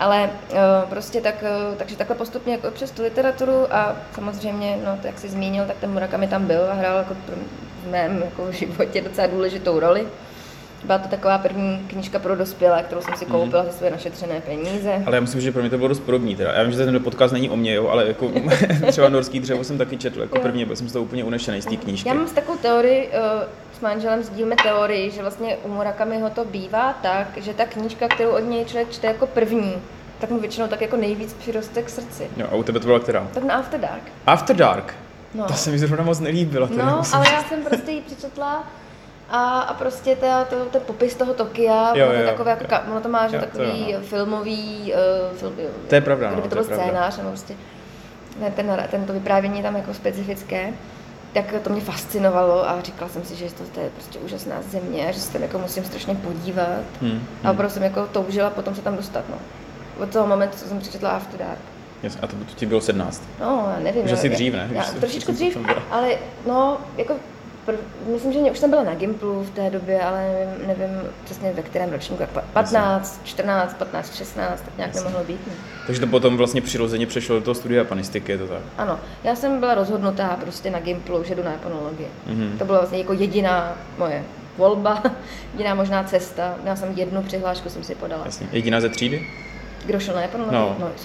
Ale 0.00 0.30
uh, 0.50 0.58
prostě 0.88 1.20
tak, 1.20 1.34
uh, 1.42 1.76
takže 1.76 1.96
takhle 1.96 2.16
postupně 2.16 2.52
jako 2.52 2.70
přes 2.70 2.90
tu 2.90 3.02
literaturu 3.02 3.74
a 3.74 3.96
samozřejmě, 4.14 4.78
no 4.84 4.98
to 5.00 5.06
jak 5.06 5.18
jsi 5.18 5.28
zmínil, 5.28 5.64
tak 5.66 5.76
ten 5.76 5.90
Murakami 5.90 6.28
tam 6.28 6.46
byl 6.46 6.70
a 6.70 6.74
hrál 6.74 6.98
jako 6.98 7.16
v 7.86 7.90
mém 7.90 8.22
jako 8.24 8.52
životě 8.52 9.00
docela 9.00 9.26
důležitou 9.26 9.80
roli. 9.80 10.06
Byla 10.84 10.98
to 10.98 11.08
taková 11.08 11.38
první 11.38 11.78
knížka 11.86 12.18
pro 12.18 12.36
dospělé, 12.36 12.82
kterou 12.82 13.00
jsem 13.00 13.14
si 13.16 13.26
koupila 13.26 13.62
mm. 13.62 13.68
za 13.68 13.74
své 13.76 13.90
našetřené 13.90 14.40
peníze. 14.40 15.02
Ale 15.06 15.16
já 15.16 15.20
myslím, 15.20 15.40
že 15.40 15.52
pro 15.52 15.60
mě 15.60 15.70
to 15.70 15.76
bylo 15.76 15.88
dost 15.88 16.00
podobný. 16.00 16.36
Teda. 16.36 16.52
Já 16.52 16.62
vím, 16.62 16.72
že 16.72 16.84
ten 16.84 17.02
podcast 17.02 17.32
není 17.32 17.50
o 17.50 17.56
mě, 17.56 17.74
jo, 17.74 17.88
ale 17.88 18.06
jako 18.06 18.30
třeba 18.88 19.08
Norský 19.08 19.40
dřevo 19.40 19.64
jsem 19.64 19.78
taky 19.78 19.96
četl 19.96 20.20
jako 20.20 20.36
jo. 20.36 20.42
první, 20.42 20.64
byl 20.64 20.76
jsem 20.76 20.88
z 20.88 20.92
toho 20.92 21.04
úplně 21.04 21.24
unešený 21.24 21.62
z 21.62 21.66
té 21.66 21.76
knížky. 21.76 22.08
Já 22.08 22.14
mám 22.14 22.28
s 22.28 22.32
takovou 22.32 22.58
teorii, 22.58 23.08
uh, 23.08 23.42
s 23.78 23.80
manželem 23.80 24.22
sdílíme 24.22 24.56
teorii, 24.62 25.10
že 25.10 25.22
vlastně 25.22 25.56
u 25.56 25.68
Murakamiho 25.68 26.30
to 26.30 26.44
bývá 26.44 26.92
tak, 26.92 27.28
že 27.36 27.54
ta 27.54 27.64
knížka, 27.64 28.08
kterou 28.08 28.30
od 28.30 28.38
něj 28.38 28.64
člověk 28.64 28.90
čte 28.90 29.06
jako 29.06 29.26
první, 29.26 29.74
tak 30.18 30.30
mu 30.30 30.40
většinou 30.40 30.68
tak 30.68 30.80
jako 30.80 30.96
nejvíc 30.96 31.32
přiroste 31.32 31.82
k 31.82 31.90
srdci. 31.90 32.30
Jo, 32.36 32.46
a 32.52 32.54
u 32.54 32.62
tebe 32.62 32.80
to 32.80 32.86
byla 32.86 33.00
která? 33.00 33.28
Tak 33.34 33.44
na 33.44 33.54
After 33.54 33.80
Dark. 33.80 34.02
After 34.26 34.56
Dark? 34.56 34.94
No. 35.34 35.44
To 35.46 35.52
se 35.52 35.70
mi 35.70 35.78
zrovna 35.78 36.04
moc 36.04 36.20
nelíbilo. 36.20 36.68
No, 36.76 37.02
ale 37.12 37.32
já 37.32 37.42
jsem 37.42 37.62
prostě 37.64 37.90
ji 37.90 38.00
přečetla 38.00 38.64
a, 39.30 39.60
a 39.60 39.74
prostě 39.74 40.16
to, 40.16 40.26
to, 40.50 40.64
ten 40.64 40.82
popis 40.86 41.14
toho 41.14 41.34
Tokia, 41.34 41.92
jo, 41.96 42.08
ono, 42.08 42.18
to 42.18 42.26
takové, 42.26 42.50
jako, 42.50 42.64
jo. 42.74 42.80
ono 42.90 43.00
to 43.00 43.08
má 43.08 43.28
že 43.28 43.36
jo, 43.36 43.42
takový 43.42 43.94
to 43.94 44.00
filmový, 44.00 44.92
uh, 45.32 45.36
film, 45.38 45.54
to 45.88 45.94
je 45.94 46.00
pravda, 46.00 46.26
kdyby 46.26 46.42
no, 46.42 46.48
to 46.48 46.54
byl 46.54 46.64
scénář, 46.64 47.16
nebo 47.16 47.28
prostě 47.28 47.54
ten, 48.56 48.86
ten, 48.90 49.04
to 49.06 49.12
vyprávění 49.12 49.62
tam 49.62 49.76
jako 49.76 49.94
specifické 49.94 50.72
tak 51.34 51.54
to 51.62 51.70
mě 51.70 51.80
fascinovalo 51.80 52.68
a 52.68 52.80
říkala 52.80 53.10
jsem 53.10 53.24
si, 53.24 53.36
že 53.36 53.54
to, 53.54 53.64
to 53.64 53.80
je 53.80 53.90
prostě 53.90 54.18
úžasná 54.18 54.62
země 54.62 55.12
že 55.12 55.20
se 55.20 55.32
tam 55.32 55.42
jako 55.42 55.58
musím 55.58 55.84
strašně 55.84 56.14
podívat. 56.14 56.84
Hmm, 57.00 57.10
hmm. 57.10 57.26
A 57.44 57.50
opravdu 57.50 57.74
jsem 57.74 57.82
jako 57.82 58.06
toužila 58.06 58.50
potom 58.50 58.74
se 58.74 58.82
tam 58.82 58.96
dostat. 58.96 59.24
No. 59.28 59.36
Od 60.02 60.12
toho 60.12 60.26
momentu, 60.26 60.56
co 60.56 60.68
jsem 60.68 60.78
přečetla 60.78 61.10
After 61.10 61.38
Dark. 61.40 61.60
Jasně, 62.02 62.20
a 62.20 62.26
to, 62.26 62.36
to 62.36 62.54
ti 62.54 62.66
bylo 62.66 62.80
17? 62.80 63.22
No, 63.40 63.68
já 63.76 63.80
nevím. 63.82 64.04
Už 64.04 64.12
asi 64.12 64.28
dřív, 64.28 64.52
ne? 64.52 64.68
Já, 64.72 64.84
trošičku 64.84 65.32
dřív, 65.32 65.58
ale 65.90 66.08
no, 66.46 66.78
jako 66.96 67.14
prv, 67.64 67.78
myslím, 68.12 68.32
že 68.32 68.38
už 68.38 68.58
jsem 68.58 68.70
byla 68.70 68.82
na 68.82 68.94
Gimplu 68.94 69.44
v 69.44 69.50
té 69.50 69.70
době, 69.70 70.02
ale 70.02 70.20
nevím, 70.28 70.66
nevím 70.66 71.00
přesně 71.24 71.52
ve 71.52 71.62
kterém 71.62 71.92
ročníku, 71.92 72.22
jak 72.22 72.30
15, 72.52 73.20
14, 73.24 73.74
15, 73.74 74.16
16, 74.16 74.60
tak 74.60 74.76
nějak 74.76 74.94
Jasně. 74.94 75.04
nemohlo 75.04 75.24
být. 75.26 75.46
Ne? 75.46 75.52
Takže 75.86 76.00
to 76.00 76.06
potom 76.06 76.36
vlastně 76.36 76.60
přirozeně 76.60 77.06
přešlo 77.06 77.36
do 77.36 77.42
toho 77.42 77.54
studia 77.54 77.78
japanistiky, 77.78 78.32
je 78.32 78.38
to 78.38 78.46
tak? 78.46 78.62
Ano, 78.78 79.00
já 79.24 79.36
jsem 79.36 79.60
byla 79.60 79.74
rozhodnutá 79.74 80.38
prostě 80.40 80.70
na 80.70 80.80
Gimplu, 80.80 81.24
že 81.24 81.34
jdu 81.34 81.42
na 81.42 81.52
japonologii. 81.52 82.08
Mm-hmm. 82.28 82.58
To 82.58 82.64
byla 82.64 82.78
vlastně 82.78 82.98
jako 82.98 83.12
jediná 83.12 83.76
moje 83.98 84.24
volba, 84.58 85.02
jediná 85.52 85.74
možná 85.74 86.04
cesta. 86.04 86.54
Já 86.64 86.76
jsem 86.76 86.92
jednu 86.96 87.22
přihlášku 87.22 87.68
jsem 87.68 87.84
si 87.84 87.94
podala. 87.94 88.22
Jasně. 88.24 88.46
Jediná 88.52 88.80
ze 88.80 88.88
třídy? 88.88 89.26
Kdo 89.86 90.00
šel 90.00 90.14
na 90.14 90.22
Japonologii? 90.22 90.60
No, 90.60 90.76
no 90.80 90.90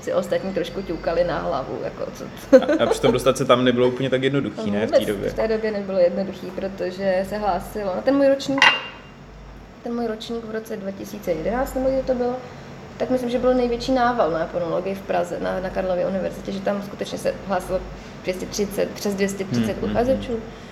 si 0.00 0.12
ostatní 0.12 0.54
trošku 0.54 0.82
ťukali 0.82 1.24
na 1.24 1.38
hlavu. 1.38 1.78
Jako, 1.84 2.06
co 2.14 2.24
a, 2.56 2.82
a 2.82 2.86
přitom 2.86 3.12
dostat 3.12 3.38
se 3.38 3.44
tam 3.44 3.64
nebylo 3.64 3.88
úplně 3.88 4.10
tak 4.10 4.22
jednoduchý, 4.22 4.70
ne, 4.70 4.86
v 4.86 4.90
té 4.90 5.04
době? 5.04 5.30
V 5.30 5.34
té 5.34 5.48
době 5.48 5.70
nebylo 5.70 5.98
jednoduchý, 5.98 6.50
protože 6.50 7.26
se 7.28 7.38
hlásilo. 7.38 7.92
No 7.96 8.02
ten 8.02 8.16
můj 8.16 8.28
ročník, 8.28 8.60
ten 9.82 9.94
můj 9.94 10.06
ročník 10.06 10.44
v 10.44 10.50
roce 10.50 10.76
2011, 10.76 11.74
nebo 11.74 11.90
kdy 11.90 12.02
to 12.02 12.14
bylo, 12.14 12.36
tak 12.96 13.10
myslím, 13.10 13.30
že 13.30 13.38
byl 13.38 13.54
největší 13.54 13.92
nával 13.92 14.30
na 14.30 14.38
japonologii 14.38 14.94
v 14.94 15.00
Praze, 15.00 15.40
na, 15.40 15.60
na 15.60 15.70
Karlově 15.70 16.06
univerzitě, 16.06 16.52
že 16.52 16.60
tam 16.60 16.82
skutečně 16.82 17.18
se 17.18 17.34
hlásilo 17.46 17.80
230, 18.22 18.90
přes 18.90 19.14
230 19.14 19.82
hmm, 19.82 19.90
uchazečů. 19.90 20.32
Hmm, 20.32 20.40
hmm. 20.40 20.69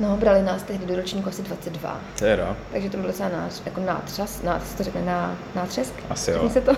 No, 0.00 0.16
brali 0.16 0.42
nás 0.42 0.62
tehdy 0.62 0.86
do 0.86 0.96
ročníku 0.96 1.28
asi 1.28 1.42
22. 1.42 2.00
Teda. 2.18 2.56
Takže 2.72 2.90
to 2.90 2.96
byl 2.96 3.06
docela 3.06 3.28
nář, 3.28 3.62
jako 3.66 3.80
nátřas, 3.80 4.42
nátřas 4.42 4.74
to 4.74 4.82
řekne, 4.82 5.02
ná, 5.02 5.36
nátřesk. 5.54 5.94
Asi 6.10 6.30
jo. 6.30 6.50
se 6.50 6.60
to, 6.60 6.72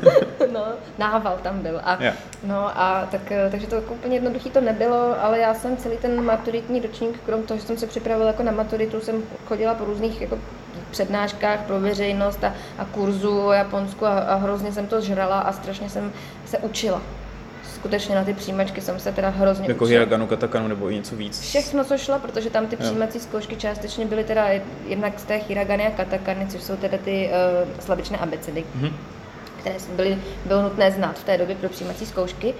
no, 0.52 0.64
nával 0.98 1.38
tam 1.42 1.58
byl. 1.58 1.80
A, 1.84 2.02
yeah. 2.02 2.16
No 2.44 2.80
a 2.80 3.08
tak, 3.10 3.32
takže 3.50 3.66
to 3.66 3.74
jako 3.74 3.94
úplně 3.94 4.16
jednoduchý 4.16 4.50
to 4.50 4.60
nebylo, 4.60 5.24
ale 5.24 5.38
já 5.38 5.54
jsem 5.54 5.76
celý 5.76 5.96
ten 5.96 6.24
maturitní 6.24 6.80
ročník, 6.80 7.20
krom 7.26 7.42
toho, 7.42 7.60
že 7.60 7.66
jsem 7.66 7.78
se 7.78 7.86
připravila 7.86 8.26
jako 8.26 8.42
na 8.42 8.52
maturitu, 8.52 9.00
jsem 9.00 9.22
chodila 9.46 9.74
po 9.74 9.84
různých 9.84 10.20
jako 10.20 10.38
přednáškách 10.90 11.60
pro 11.60 11.80
veřejnost 11.80 12.44
a, 12.44 12.54
a 12.78 12.84
kurzu 12.84 13.40
o 13.40 13.52
Japonsku 13.52 14.06
a, 14.06 14.18
a 14.18 14.34
hrozně 14.34 14.72
jsem 14.72 14.86
to 14.86 15.00
žrala 15.00 15.40
a 15.40 15.52
strašně 15.52 15.88
jsem 15.88 16.12
se 16.46 16.58
učila 16.58 17.02
skutečně 17.78 18.14
na 18.14 18.24
ty 18.24 18.34
přijímačky 18.34 18.80
jsem 18.80 19.00
se 19.00 19.12
teda 19.12 19.28
hrozně 19.28 19.68
Jako 19.68 19.84
učila. 19.84 19.88
hiraganu, 19.88 20.26
katakanu 20.26 20.68
nebo 20.68 20.90
něco 20.90 21.16
víc? 21.16 21.40
Všechno, 21.40 21.84
co 21.84 21.98
šlo, 21.98 22.18
protože 22.18 22.50
tam 22.50 22.66
ty 22.66 22.76
přijímací 22.76 23.20
zkoušky 23.20 23.56
částečně 23.56 24.06
byly 24.06 24.24
teda 24.24 24.48
jednak 24.86 25.18
z 25.20 25.24
té 25.24 25.40
hiragany 25.48 25.86
a 25.86 25.90
katakany, 25.90 26.46
což 26.46 26.62
jsou 26.62 26.76
teda 26.76 26.98
ty 27.04 27.30
uh, 27.64 27.80
slabičné 27.80 28.18
abecedy, 28.18 28.64
mm-hmm. 28.80 28.92
které 29.60 29.76
byly, 29.96 30.18
bylo 30.46 30.62
nutné 30.62 30.90
znát 30.90 31.18
v 31.18 31.24
té 31.24 31.38
době 31.38 31.56
pro 31.56 31.68
přijímací 31.68 32.06
zkoušky. 32.06 32.54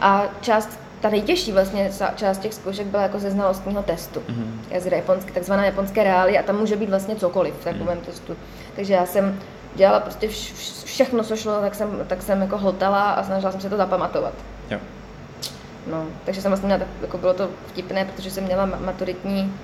A 0.00 0.24
část 0.40 0.80
ta 1.00 1.10
nejtěžší 1.10 1.52
vlastně 1.52 1.90
část 2.16 2.38
těch 2.38 2.54
zkoušek 2.54 2.86
byla 2.86 3.02
jako 3.02 3.18
ze 3.18 3.30
znalostního 3.30 3.82
testu, 3.82 4.20
mm-hmm. 4.20 4.80
z 4.80 4.86
japonské, 4.86 5.32
takzvaná 5.32 5.64
japonské 5.64 6.04
reály 6.04 6.38
a 6.38 6.42
tam 6.42 6.58
může 6.58 6.76
být 6.76 6.90
vlastně 6.90 7.16
cokoliv 7.16 7.54
v 7.60 7.64
takovém 7.64 7.98
mm-hmm. 7.98 8.06
testu. 8.06 8.36
Takže 8.76 8.94
já 8.94 9.06
jsem 9.06 9.38
dělala 9.74 10.00
prostě 10.00 10.28
všechno, 10.88 11.24
co 11.24 11.36
šlo, 11.36 11.60
tak 11.60 11.74
jsem, 11.74 12.04
tak 12.06 12.22
jsem 12.22 12.40
jako 12.40 12.58
hltala 12.58 13.10
a 13.10 13.22
snažila 13.22 13.52
jsem 13.52 13.60
se 13.60 13.70
to 13.70 13.76
zapamatovat. 13.76 14.32
Jo. 14.70 14.78
No, 15.86 16.04
takže 16.24 16.42
jsem 16.42 16.50
vlastně 16.50 16.66
měla, 16.66 16.80
jako 17.02 17.18
bylo 17.18 17.34
to 17.34 17.48
vtipné, 17.66 18.04
protože 18.04 18.30
jsem 18.30 18.44
měla 18.44 18.66
maturitní 18.66 19.54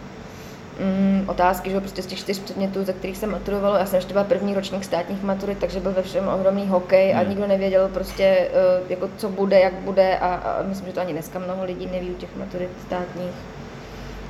mm, 0.81 1.25
otázky, 1.29 1.71
že 1.71 1.81
prostě 1.81 2.03
z 2.03 2.07
těch 2.07 2.19
čtyř 2.19 2.39
předmětů, 2.39 2.85
ze 2.85 2.93
kterých 2.93 3.17
jsem 3.17 3.31
maturovala. 3.31 3.79
Já 3.79 3.87
jsem 3.87 3.97
ještě 3.97 4.13
byla 4.13 4.25
první 4.25 4.55
ročník 4.55 4.85
státních 4.85 5.23
maturit, 5.23 5.59
takže 5.59 5.81
byl 5.81 5.93
ve 5.93 6.03
všem 6.03 6.29
ohromný 6.29 6.67
hokej 6.69 7.15
a 7.15 7.19
Hmm. 7.19 7.29
nikdo 7.29 7.47
nevěděl 7.47 7.89
prostě, 7.89 8.25
eh, 8.25 8.51
jako 8.89 9.09
co 9.17 9.29
bude, 9.29 9.61
jak 9.61 9.75
bude 9.75 10.19
a, 10.19 10.35
a 10.35 10.63
myslím, 10.63 10.87
že 10.87 10.93
to 10.93 11.01
ani 11.01 11.13
dneska 11.13 11.39
mnoho 11.39 11.65
lidí 11.65 11.87
neví 11.93 12.11
u 12.11 12.15
těch 12.15 12.37
maturit 12.37 12.71
státních. 12.87 13.33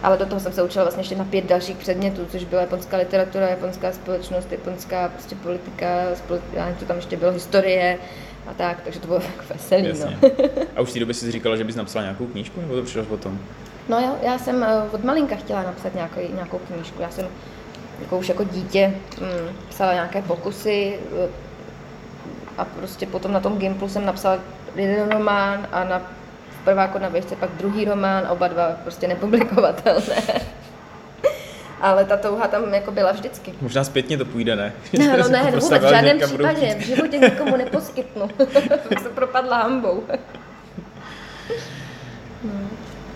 Ale 0.02 0.16
do 0.18 0.26
toho 0.26 0.40
jsem 0.40 0.52
se 0.52 0.62
učila 0.62 0.84
vlastně 0.84 1.00
ještě 1.00 1.16
na 1.16 1.24
pět 1.24 1.44
dalších 1.44 1.76
předmětů, 1.76 2.26
což 2.30 2.44
byla 2.44 2.60
japonská 2.60 2.96
literatura, 2.96 3.48
japonská 3.48 3.92
společnost, 3.92 4.52
japonská 4.52 5.08
prostě 5.08 5.34
politika, 5.34 5.86
spole- 6.14 6.40
já 6.52 6.64
nevím, 6.64 6.78
co 6.80 6.84
tam 6.86 6.96
ještě 6.96 7.16
bylo, 7.16 7.32
historie 7.32 7.98
a 8.46 8.54
tak, 8.54 8.80
takže 8.84 9.00
to 9.00 9.06
bylo 9.06 9.20
jako 9.36 9.44
veselý, 9.54 9.88
Jasně. 9.88 10.18
no. 10.22 10.28
A 10.76 10.80
už 10.80 10.90
v 10.90 10.92
té 10.92 10.98
době 11.00 11.14
jsi 11.14 11.30
říkala, 11.32 11.56
že 11.56 11.64
bys 11.64 11.76
napsala 11.76 12.02
nějakou 12.02 12.26
knížku, 12.26 12.60
nebo 12.60 12.74
to 12.74 12.82
přišlo 12.82 13.04
potom? 13.04 13.38
No 13.88 13.98
já, 13.98 14.16
já 14.32 14.38
jsem 14.38 14.64
eh, 14.64 14.82
od 14.92 15.04
malinka 15.04 15.36
chtěla 15.36 15.62
napsat 15.62 15.94
nějakou, 15.94 16.20
nějakou 16.34 16.58
knížku. 16.58 17.02
Já 17.02 17.10
jsem 17.10 17.26
jako 18.00 18.18
už 18.18 18.28
jako 18.28 18.44
dítě 18.44 18.94
mm, 19.20 19.56
psala 19.68 19.92
nějaké 19.92 20.22
pokusy 20.22 20.98
eh, 21.24 21.28
a 22.58 22.64
prostě 22.64 23.06
potom 23.06 23.32
na 23.32 23.40
tom 23.40 23.58
Gimplu 23.58 23.88
jsem 23.88 24.06
napsala 24.06 24.38
jeden 24.76 25.10
román 25.10 25.68
a 25.72 25.84
na 25.84 26.02
prváku 26.64 26.98
na 26.98 27.08
výšce 27.08 27.36
pak 27.36 27.50
druhý 27.50 27.84
román, 27.84 28.26
oba 28.30 28.48
dva 28.48 28.70
prostě 28.82 29.08
nepublikovatelné. 29.08 30.16
Ale 31.80 32.04
ta 32.04 32.16
touha 32.16 32.48
tam 32.48 32.74
jako 32.74 32.90
byla 32.90 33.12
vždycky. 33.12 33.54
Možná 33.60 33.84
zpětně 33.84 34.18
to 34.18 34.24
půjde, 34.24 34.56
ne? 34.56 34.72
Ne, 34.98 35.16
no 35.16 35.28
ne, 35.28 35.42
Prostě 35.52 35.74
vůbec 35.74 35.80
v 35.80 35.82
vás 35.82 35.90
žádném 35.92 36.18
případě. 36.20 36.76
V 36.78 36.86
životě 36.86 37.18
nikomu 37.18 37.56
neposkytnu. 37.56 38.28
Bych 38.88 38.98
se 38.98 39.08
propadla 39.08 39.56
hambou. 39.56 40.02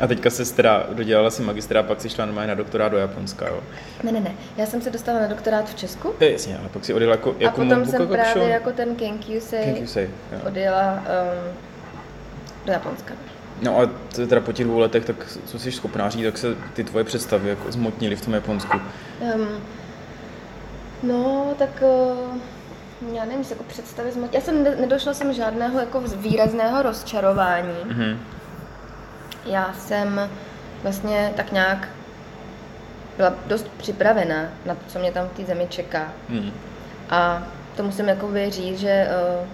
A 0.01 0.07
teďka 0.07 0.31
se 0.31 0.55
teda 0.55 0.87
dodělala 0.93 1.31
si 1.31 1.43
magistra, 1.43 1.83
pak 1.83 2.01
si 2.01 2.09
šla 2.09 2.27
normálně 2.27 2.49
na 2.49 2.55
doktorát 2.55 2.93
do 2.93 2.99
Japonska, 2.99 3.49
jo? 3.49 3.61
Ne, 4.03 4.13
ne, 4.13 4.21
ne. 4.21 4.33
Já 4.57 4.67
jsem 4.67 4.83
se 4.83 4.91
dostala 4.91 5.21
na 5.21 5.27
doktorát 5.27 5.71
v 5.71 5.75
Česku. 5.75 6.15
Je, 6.21 6.33
jasně, 6.33 6.59
ale 6.59 6.69
pak 6.69 6.85
si 6.85 6.95
odjela 6.95 7.15
jako, 7.15 7.31
A 7.31 7.35
jako 7.39 7.57
potom 7.57 7.79
Mobuka 7.79 7.91
jsem 7.91 8.09
právě 8.09 8.25
Gakusho? 8.25 8.49
jako 8.49 8.73
ten 8.73 8.95
Kenkyusei 8.97 9.65
Kenkyusei, 9.65 10.11
odjela 10.47 10.93
um, 10.93 11.55
do 12.67 12.73
Japonska. 12.73 13.15
No 13.63 13.79
a 13.81 13.91
teda 14.27 14.41
po 14.41 14.53
těch 14.53 14.67
dvou 14.67 14.79
letech, 14.79 15.05
tak 15.05 15.17
co 15.47 15.59
jsi 15.59 15.73
schopná 15.73 16.09
říct, 16.11 16.25
tak 16.25 16.39
se 16.39 16.57
ty 16.75 16.85
tvoje 16.85 17.05
představy 17.05 17.49
jako 17.49 17.73
zmotnily 17.73 18.17
v 18.17 18.25
tom 18.25 18.35
Japonsku. 18.35 18.79
Um, 19.35 19.49
no, 21.03 21.55
tak 21.59 21.83
uh, 21.83 23.15
já 23.15 23.25
nevím, 23.25 23.45
jako 23.51 23.65
představit 23.65 24.15
zmo- 24.15 24.29
Já 24.33 24.41
jsem 24.41 24.63
ne- 24.65 24.77
nedošla 24.77 25.15
jsem 25.15 25.33
žádného 25.33 25.79
jako 25.81 26.01
výrazného 26.01 26.83
rozčarování. 26.83 27.75
Mhm. 27.85 28.19
Já 29.47 29.73
jsem 29.79 30.31
vlastně 30.83 31.33
tak 31.37 31.53
nějak 31.53 31.89
byla 33.17 33.35
dost 33.47 33.67
připravená 33.77 34.43
na 34.67 34.75
to, 34.75 34.81
co 34.89 34.99
mě 34.99 35.13
tam 35.13 35.29
v 35.29 35.33
té 35.37 35.45
zemi 35.45 35.67
čeká. 35.71 36.13
Hmm. 36.29 36.53
A 37.11 37.43
to 37.77 37.83
musím 37.83 38.09
jakoby 38.09 38.51
říct, 38.51 38.79
že 38.79 39.09
uh, 39.41 39.47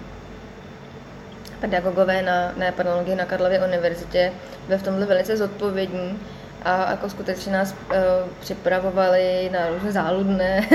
pedagogové 1.65 2.23
na, 2.23 2.53
na 2.57 2.65
japanologii 2.67 3.15
na 3.15 3.25
Karlově 3.25 3.65
univerzitě 3.67 4.33
byli 4.67 4.79
v 4.79 4.83
tomhle 4.83 5.07
velice 5.07 5.37
zodpovědní 5.37 6.19
a 6.63 6.91
jako 6.91 7.09
skutečně 7.11 7.53
nás 7.53 7.73
uh, 7.73 7.97
připravovali 8.41 9.51
na 9.53 9.69
různé 9.69 9.93
záludné, 9.93 10.69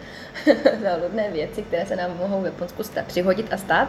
záludné 0.82 1.30
věci, 1.30 1.62
které 1.62 1.86
se 1.86 1.96
nám 1.96 2.10
mohou 2.18 2.42
v 2.42 2.44
Japonsku 2.46 2.82
stát, 2.82 3.04
přihodit 3.06 3.52
a 3.52 3.56
stát. 3.56 3.88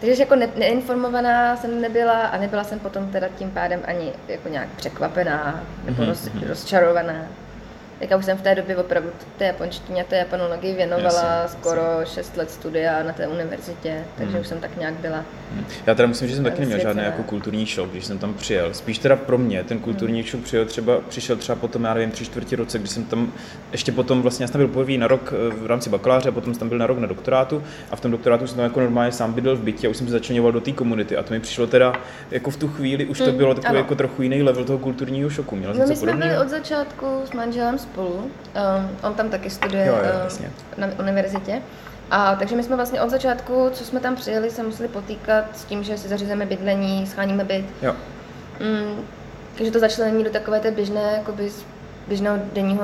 Takže 0.00 0.22
jako 0.22 0.36
ne, 0.36 0.48
neinformovaná 0.56 1.56
jsem 1.56 1.80
nebyla 1.80 2.20
a 2.26 2.38
nebyla 2.38 2.64
jsem 2.64 2.78
potom 2.78 3.10
teda 3.10 3.28
tím 3.38 3.50
pádem 3.50 3.80
ani 3.84 4.12
jako 4.28 4.48
nějak 4.48 4.68
překvapená 4.76 5.62
nebo 5.84 6.02
Mhm, 6.02 6.08
roz, 6.10 6.28
mhm. 6.28 6.48
rozčarovaná. 6.48 7.26
Tak 8.00 8.10
já 8.10 8.16
už 8.16 8.24
jsem 8.24 8.38
v 8.38 8.42
té 8.42 8.54
době 8.54 8.76
opravdu 8.76 9.10
té 9.38 9.44
japonštině 9.44 10.02
a 10.02 10.04
té 10.04 10.16
japanologii 10.16 10.74
věnovala 10.74 11.22
Jasně, 11.22 11.58
skoro 11.60 11.82
6 12.04 12.36
let 12.36 12.50
studia 12.50 13.02
na 13.02 13.12
té 13.12 13.26
univerzitě, 13.28 14.04
takže 14.18 14.32
Mhm. 14.32 14.40
už 14.40 14.46
jsem 14.46 14.60
tak 14.60 14.76
nějak 14.76 14.94
byla. 14.94 15.24
Hmm. 15.54 15.64
Já 15.86 15.94
teda 15.94 16.06
musím, 16.08 16.28
že 16.28 16.34
jsem 16.34 16.44
taky 16.44 16.60
neměl 16.60 16.78
žádný 16.78 17.02
jako 17.02 17.22
kulturní 17.22 17.66
šok, 17.66 17.90
když 17.90 18.04
jsem 18.04 18.18
tam 18.18 18.34
přijel. 18.34 18.74
Spíš 18.74 18.98
teda 18.98 19.16
pro 19.16 19.38
mě 19.38 19.64
ten 19.64 19.78
kulturní 19.78 20.22
šok 20.24 20.40
přijel 20.40 20.64
třeba, 20.66 21.00
přišel 21.08 21.36
třeba 21.36 21.56
potom, 21.56 21.84
já 21.84 21.94
nevím, 21.94 22.10
tři 22.10 22.24
čtvrtě 22.24 22.56
roce, 22.56 22.78
když 22.78 22.90
jsem 22.90 23.04
tam 23.04 23.32
ještě 23.72 23.92
potom 23.92 24.22
vlastně, 24.22 24.44
já 24.44 24.46
jsem 24.48 24.52
tam 24.52 24.60
byl 24.60 24.68
poprvé 24.68 24.98
na 24.98 25.06
rok 25.08 25.32
eh, 25.36 25.54
v 25.62 25.66
rámci 25.66 25.90
bakaláře, 25.90 26.28
a 26.28 26.32
potom 26.32 26.54
jsem 26.54 26.58
tam 26.58 26.68
byl 26.68 26.78
na 26.78 26.86
rok 26.86 26.98
na 26.98 27.06
doktorátu 27.06 27.62
a 27.90 27.96
v 27.96 28.00
tom 28.00 28.10
doktorátu 28.10 28.46
jsem 28.46 28.56
tam 28.56 28.64
jako 28.64 28.80
normálně 28.80 29.12
sám 29.12 29.32
bydlel 29.32 29.56
v 29.56 29.60
bytě 29.62 29.86
a 29.86 29.90
už 29.90 29.96
jsem 29.96 30.06
se 30.06 30.12
začlenoval 30.12 30.52
do 30.52 30.60
té 30.60 30.72
komunity 30.72 31.16
a 31.16 31.22
to 31.22 31.34
mi 31.34 31.40
přišlo 31.40 31.66
teda 31.66 31.92
jako 32.30 32.50
v 32.50 32.56
tu 32.56 32.68
chvíli 32.68 33.06
už 33.06 33.18
to 33.18 33.24
Hmm, 33.24 33.36
bylo 33.36 33.54
takový 33.54 33.68
ano. 33.68 33.78
jako 33.78 33.94
trochu 33.94 34.22
jiný 34.22 34.42
level 34.42 34.64
toho 34.64 34.78
kulturního 34.78 35.30
šoku. 35.30 35.56
Měl 35.56 35.74
jsi 35.74 35.80
No 35.80 35.86
my 35.86 35.96
jsme 35.96 36.12
byli 36.16 36.38
od 36.38 36.48
začátku 36.48 37.06
s 37.24 37.32
manželem 37.32 37.78
spolu, 37.92 38.12
um, 38.14 38.30
on 39.02 39.14
tam 39.14 39.28
taky 39.28 39.50
studuje 39.50 39.86
Jo, 39.86 39.94
jo, 39.96 40.46
um, 40.46 40.52
na 40.76 40.88
univerzitě. 40.98 41.62
A 42.10 42.36
takže 42.36 42.56
my 42.56 42.62
jsme 42.62 42.76
vlastně 42.76 43.02
od 43.02 43.10
začátku, 43.10 43.70
co 43.72 43.84
jsme 43.84 44.00
tam 44.00 44.16
přijeli, 44.16 44.50
se 44.50 44.62
museli 44.62 44.88
potýkat 44.88 45.44
s 45.54 45.64
tím, 45.64 45.84
že 45.84 45.98
si 45.98 46.08
zařízeme 46.08 46.46
bydlení, 46.46 47.06
scháníme 47.06 47.44
byt. 47.44 47.64
Jo. 47.82 47.94
Mm, 48.60 49.04
takže 49.56 49.72
to 49.72 49.78
začlenění 49.78 50.24
do 50.24 50.30
takové 50.30 50.60
té 50.60 50.70
běžné, 50.70 51.12
jakoby, 51.16 51.50
běžného 52.08 52.38
denního 52.52 52.82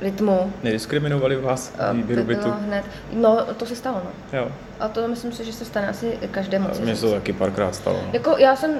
rytmu. 0.00 0.52
Nediskriminovali 0.62 1.36
vás 1.36 1.72
a 1.78 1.92
výběru 1.92 2.24
bytu? 2.24 2.50
hned. 2.50 2.84
No, 3.12 3.46
to 3.56 3.66
se 3.66 3.76
stalo, 3.76 4.02
no. 4.04 4.38
Jo. 4.38 4.48
A 4.80 4.88
to 4.88 5.08
myslím 5.08 5.32
si, 5.32 5.44
že 5.44 5.52
se 5.52 5.64
stane 5.64 5.88
asi 5.88 6.18
každému. 6.30 6.68
Mně 6.80 6.96
se 6.96 7.06
to 7.06 7.12
taky 7.12 7.32
párkrát 7.32 7.74
stalo. 7.74 7.96
no. 7.96 8.10
Jako 8.12 8.36
já 8.38 8.56
jsem, 8.56 8.74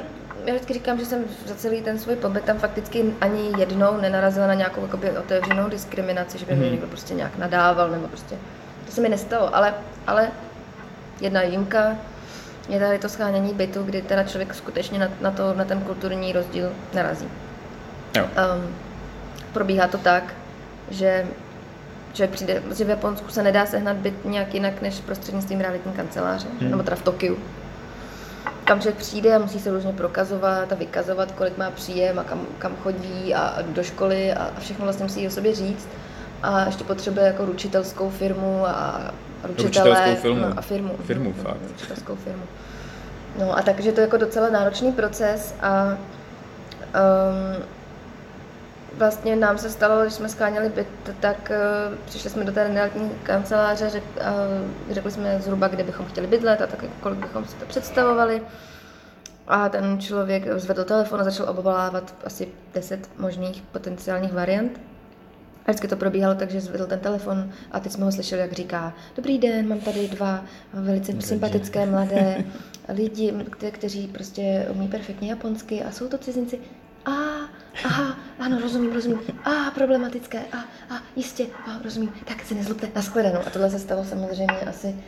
já 0.46 0.54
vždycky 0.54 0.72
říkám, 0.74 0.98
že 0.98 1.06
jsem 1.06 1.24
za 1.46 1.54
celý 1.54 1.82
ten 1.82 1.98
svůj 1.98 2.16
pobyt 2.16 2.44
tam 2.44 2.58
fakticky 2.58 3.14
ani 3.20 3.52
jednou 3.58 3.96
nenarazila 4.00 4.46
na 4.46 4.54
nějakou 4.54 4.82
jakoby, 4.82 5.10
otevřenou 5.10 5.68
diskriminaci, 5.68 6.38
že 6.38 6.46
by 6.46 6.54
mě 6.54 6.70
někdo 6.70 6.86
prostě 6.86 7.14
nějak 7.14 7.38
nadával, 7.38 7.90
nebo 7.90 8.08
prostě, 8.08 8.36
to 8.86 8.92
se 8.92 9.00
mi 9.00 9.08
nestalo, 9.08 9.56
ale, 9.56 9.74
ale 10.06 10.28
jedna 11.20 11.40
výjimka 11.42 11.96
je 12.68 12.80
tady 12.80 12.98
to 12.98 13.08
schánění 13.08 13.54
bytu, 13.54 13.82
kdy 13.82 14.02
teda 14.02 14.24
člověk 14.24 14.54
skutečně 14.54 14.98
na, 14.98 15.08
na, 15.20 15.30
to, 15.30 15.54
na 15.54 15.64
ten 15.64 15.80
kulturní 15.80 16.32
rozdíl 16.32 16.72
narazí. 16.94 17.28
Jo. 18.16 18.24
Um, 18.24 18.74
probíhá 19.52 19.86
to 19.88 19.98
tak, 19.98 20.34
že 20.90 21.26
člověk 22.12 22.30
přijde, 22.30 22.62
že 22.76 22.84
v 22.84 22.88
Japonsku 22.88 23.28
se 23.30 23.42
nedá 23.42 23.66
sehnat 23.66 23.96
byt 23.96 24.24
nějak 24.24 24.54
jinak 24.54 24.82
než 24.82 25.00
prostřednictvím 25.00 25.60
realitní 25.60 25.92
kanceláře, 25.92 26.46
Hmm. 26.60 26.70
nebo 26.70 26.82
teda 26.82 26.96
v 26.96 27.02
Tokiu. 27.02 27.38
Tam 28.70 28.80
člověk 28.80 28.96
přijde 28.98 29.34
a 29.34 29.38
musí 29.38 29.60
se 29.60 29.70
různě 29.70 29.92
prokazovat 29.92 30.72
a 30.72 30.74
vykazovat, 30.74 31.32
kolik 31.32 31.58
má 31.58 31.70
příjem 31.70 32.18
a 32.18 32.24
kam, 32.24 32.46
kam 32.58 32.76
chodí 32.82 33.34
a, 33.34 33.62
do 33.62 33.82
školy 33.82 34.32
a, 34.32 34.42
a 34.56 34.60
všechno 34.60 34.84
vlastně 34.84 35.04
musí 35.04 35.26
o 35.26 35.30
sobě 35.30 35.54
říct. 35.54 35.88
A 36.42 36.66
ještě 36.66 36.84
potřebuje 36.84 37.26
jako 37.26 37.44
ručitelskou 37.44 38.10
firmu 38.10 38.66
a, 38.66 39.00
ručitele. 39.44 39.88
Ručitelskou 39.88 40.22
firmu. 40.22 40.40
No, 40.40 40.52
a 40.56 40.60
firmu. 40.60 40.90
Firmu, 41.06 41.30
Mhm, 41.30 41.42
fakt. 41.42 41.56
Ručitelskou 41.68 42.14
firmu. 42.14 42.42
No 43.38 43.58
a 43.58 43.62
takže 43.62 43.92
to 43.92 44.00
je 44.00 44.04
jako 44.04 44.16
docela 44.16 44.50
náročný 44.50 44.92
proces 44.92 45.54
a 45.60 45.84
um, 45.84 45.96
vlastně 48.92 49.36
nám 49.36 49.58
se 49.58 49.70
stalo, 49.70 50.02
když 50.02 50.14
jsme 50.14 50.28
skáněli 50.28 50.68
byt, 50.68 50.86
tak 51.20 51.50
uh, 51.90 51.96
přišli 52.04 52.30
jsme 52.30 52.44
do 52.44 52.52
té 52.52 52.68
realitní 52.68 53.10
kanceláře, 53.22 53.90
řek, 53.90 54.04
uh, 54.16 54.94
řekli 54.94 55.10
jsme 55.10 55.40
zhruba, 55.40 55.68
kde 55.68 55.84
bychom 55.84 56.06
chtěli 56.06 56.26
bydlet 56.26 56.62
a 56.62 56.66
tak 56.66 56.82
jako 56.82 56.94
kolik 57.00 57.18
bychom 57.18 57.44
si 57.44 57.56
to 57.56 57.66
představovali. 57.66 58.42
A 59.48 59.68
ten 59.68 60.00
člověk 60.00 60.44
zvedl 60.58 60.84
telefon 60.84 61.20
a 61.20 61.24
začal 61.24 61.48
obvolávat 61.48 62.14
asi 62.24 62.48
10 62.74 63.10
možných 63.18 63.62
potenciálních 63.72 64.32
variant. 64.32 64.80
A 65.66 65.70
vždycky 65.70 65.88
to 65.88 65.96
probíhalo 65.96 66.34
tak, 66.34 66.50
že 66.50 66.60
zvedl 66.60 66.86
ten 66.86 67.00
telefon 67.00 67.50
a 67.72 67.80
teď 67.80 67.92
jsme 67.92 68.04
ho 68.04 68.12
slyšeli, 68.12 68.40
jak 68.40 68.52
říká 68.52 68.94
Dobrý 69.16 69.38
den, 69.38 69.68
mám 69.68 69.80
tady 69.80 70.08
dva 70.08 70.44
velice 70.74 71.12
Dobře. 71.12 71.26
sympatické 71.26 71.86
mladé 71.86 72.44
lidi, 72.88 73.32
kte- 73.32 73.70
kteří 73.70 74.08
prostě 74.08 74.66
umí 74.70 74.88
perfektně 74.88 75.30
japonsky 75.30 75.82
a 75.84 75.90
jsou 75.90 76.08
to 76.08 76.18
cizinci. 76.18 76.58
A, 77.04 77.10
aha, 77.84 78.16
ano, 78.38 78.60
rozumím, 78.60 78.92
rozumím. 78.92 79.20
A, 79.44 79.70
problematické, 79.70 80.38
a, 80.52 80.58
a, 80.94 81.02
jistě, 81.16 81.46
a, 81.66 81.78
rozumím. 81.84 82.12
Tak 82.24 82.44
se 82.44 82.54
nezlobte, 82.54 82.88
nashledanou. 82.94 83.40
A 83.46 83.50
tohle 83.50 83.70
se 83.70 83.78
stalo 83.78 84.04
samozřejmě 84.04 84.60
asi 84.60 85.04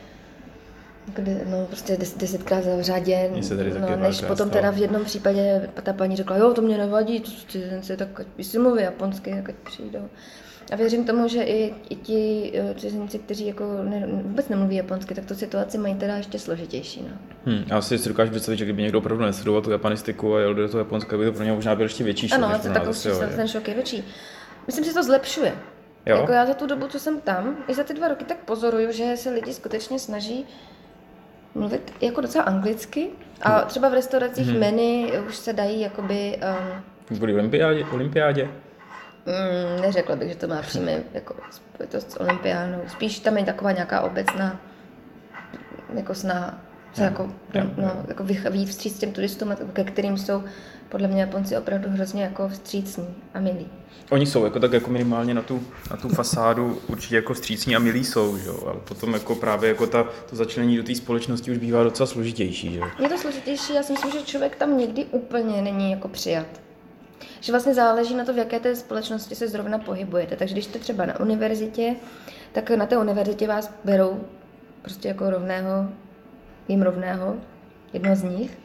kde, 1.07 1.41
no, 1.51 1.67
prostě 1.67 1.97
des, 1.97 2.15
desetkrát 2.15 2.65
za 2.65 2.83
řadě, 2.83 3.31
se 3.41 3.57
tady 3.57 3.73
no, 3.81 3.97
než 3.97 4.21
potom 4.21 4.37
stalo. 4.37 4.51
teda 4.51 4.71
v 4.71 4.79
jednom 4.79 5.05
případě 5.05 5.69
ta 5.83 5.93
paní 5.93 6.17
řekla, 6.17 6.37
jo, 6.37 6.55
to 6.55 6.63
mě 6.63 6.79
nevadí, 6.79 7.21
to 7.21 7.31
cizinci, 7.49 7.97
tak 7.97 8.21
ať 8.21 8.27
si 8.47 8.59
mluví 8.59 8.83
japonsky, 8.83 9.31
tak 9.31 9.49
ať 9.49 9.55
přijdou. 9.55 10.09
A 10.73 10.77
věřím 10.77 11.05
tomu, 11.05 11.29
že 11.29 11.43
i, 11.43 11.75
i 11.91 11.95
ti 11.95 12.53
eh, 12.55 12.75
cizinci, 12.75 13.19
kteří 13.19 13.47
jako 13.47 13.65
ne, 13.83 14.07
vůbec 14.07 14.49
nemluví 14.49 14.77
japonsky, 14.77 15.15
tak 15.15 15.25
tu 15.27 15.35
situaci 15.35 15.79
mají 15.79 15.95
teda 15.95 16.17
ještě 16.17 16.39
složitější. 16.39 17.03
No. 17.03 17.17
Hmm, 17.47 17.65
já 17.67 17.81
si 17.83 18.09
dokážu 18.09 18.31
představit, 18.31 18.57
že 18.59 18.65
kdyby 18.65 18.83
někdo 18.83 18.99
opravdu 18.99 19.25
nestudoval 19.25 19.63
tu 19.63 19.71
japanistiku 19.71 20.35
a 20.35 20.41
jel 20.41 20.55
do 20.55 20.69
toho 20.69 20.79
Japonska, 20.79 21.19
by 21.19 21.25
to 21.25 21.33
pro 21.33 21.45
něj 21.45 21.55
možná 21.55 21.75
byl 21.75 21.85
ještě 21.85 22.05
větší 22.05 22.29
šok, 22.29 22.39
Ano, 22.39 22.59
to 22.63 22.69
tak 22.69 22.87
asi, 22.87 23.09
ten, 23.09 23.29
je. 23.31 23.37
ten 23.37 23.49
šok 23.49 23.69
je 23.69 23.75
větší. 23.75 24.05
Myslím, 24.67 24.85
že 24.85 24.93
to 24.93 25.03
zlepšuje. 25.03 25.53
Jo? 26.07 26.17
Jako 26.17 26.33
já 26.33 26.47
za 26.47 26.55
tu 26.55 26.67
dobu, 26.67 26.89
co 26.89 26.99
jsem 26.99 27.21
tam, 27.21 27.57
i 27.69 27.75
za 27.75 27.85
ty 27.85 27.95
dva 27.95 28.09
roky, 28.09 28.25
tak 28.25 28.37
pozoruju, 28.39 28.93
že 28.93 29.17
se 29.17 29.31
lidi 29.31 29.55
skutečně 29.55 29.99
snaží 29.99 30.47
mluvit 31.55 31.93
jako 32.01 32.21
docela 32.21 32.45
anglicky. 32.45 33.09
A 33.43 33.61
třeba 33.61 33.89
v 33.89 33.93
restauracích 33.95 34.49
Mhm. 34.51 34.61
menu 34.61 35.07
už 35.29 35.37
se 35.37 35.53
dají 35.53 35.81
jakoby... 35.81 36.39
Um, 37.09 37.17
Kvůli 37.17 37.35
olympiádě, 37.35 37.85
olympiádě? 37.93 38.45
Mm, 39.27 39.83
neřekla 39.83 40.17
bych, 40.17 40.29
že 40.29 40.35
to 40.37 40.49
má 40.49 40.63
přímý 40.63 40.93
jako 41.15 41.35
spojitost 41.51 42.11
s 42.13 42.21
olympiánou. 42.21 42.79
Spíš 42.89 43.19
tam 43.19 43.37
je 43.39 43.45
taková 43.45 43.73
nějaká 43.73 44.01
obecná 44.01 44.61
jako 45.95 46.15
snaha 46.15 46.59
se 46.95 47.03
jako, 47.03 47.31
jo, 47.55 47.65
no, 47.77 48.05
jako 48.09 48.25
vyjít 48.25 48.69
vstříc 48.69 48.99
těm 48.99 49.13
turistům, 49.13 49.57
ke 49.73 49.85
kterým 49.85 50.19
jsou 50.19 50.43
podle 50.89 51.09
mě 51.09 51.21
Japonci 51.21 51.57
opravdu 51.57 51.91
hrozně 51.91 52.23
jako 52.23 52.49
vstřícní 52.49 53.15
a 53.35 53.41
milí. 53.41 53.69
Oni 54.11 54.27
jsou 54.27 54.45
jako 54.45 54.61
tak 54.61 54.73
jako 54.73 54.91
minimálně 54.91 55.35
na 55.35 55.43
tu, 55.43 55.63
na 55.91 55.97
tu 55.97 56.09
fasádu 56.09 56.79
určitě 56.89 57.17
jako 57.17 57.35
vstřícní 57.35 57.77
a 57.77 57.79
milí 57.79 58.05
jsou, 58.05 58.39
že? 58.39 58.51
ale 58.67 58.81
potom 58.89 59.15
jako 59.15 59.35
právě 59.35 59.69
jako 59.69 59.87
ta, 59.87 60.07
to 60.31 60.37
začlenění 60.37 60.77
do 60.77 60.83
té 60.83 60.95
společnosti 60.95 61.51
už 61.51 61.59
bývá 61.59 61.83
docela 61.83 62.07
složitější. 62.07 62.73
Že? 62.73 62.81
Je 63.03 63.09
to 63.09 63.19
složitější, 63.19 63.75
já 63.75 63.83
si 63.83 63.93
myslím, 63.93 64.13
že 64.13 64.23
člověk 64.23 64.57
tam 64.57 64.79
někdy 64.79 65.05
úplně 65.05 65.63
není 65.63 65.91
jako 65.91 66.09
přijat. 66.09 66.47
Že 67.41 67.53
vlastně 67.53 67.75
záleží 67.75 68.15
na 68.15 68.25
to, 68.25 68.33
v 68.35 68.39
jaké 68.39 68.61
té 68.61 68.77
společnosti 68.77 69.35
se 69.35 69.49
zrovna 69.49 69.79
pohybujete. 69.79 70.37
Takže 70.37 70.55
když 70.55 70.65
jste 70.65 70.79
třeba 70.79 71.07
na 71.07 71.21
univerzitě, 71.21 71.97
tak 72.53 72.71
na 72.71 72.87
té 72.87 72.99
univerzitě 72.99 73.49
vás 73.49 73.71
berou 73.85 74.21
prostě 74.83 75.09
jako 75.09 75.31
rovného, 75.31 75.89
jim 76.69 76.83
rovného, 76.83 77.37
jednoho 77.93 78.17
z 78.17 78.23
nich 78.23 78.59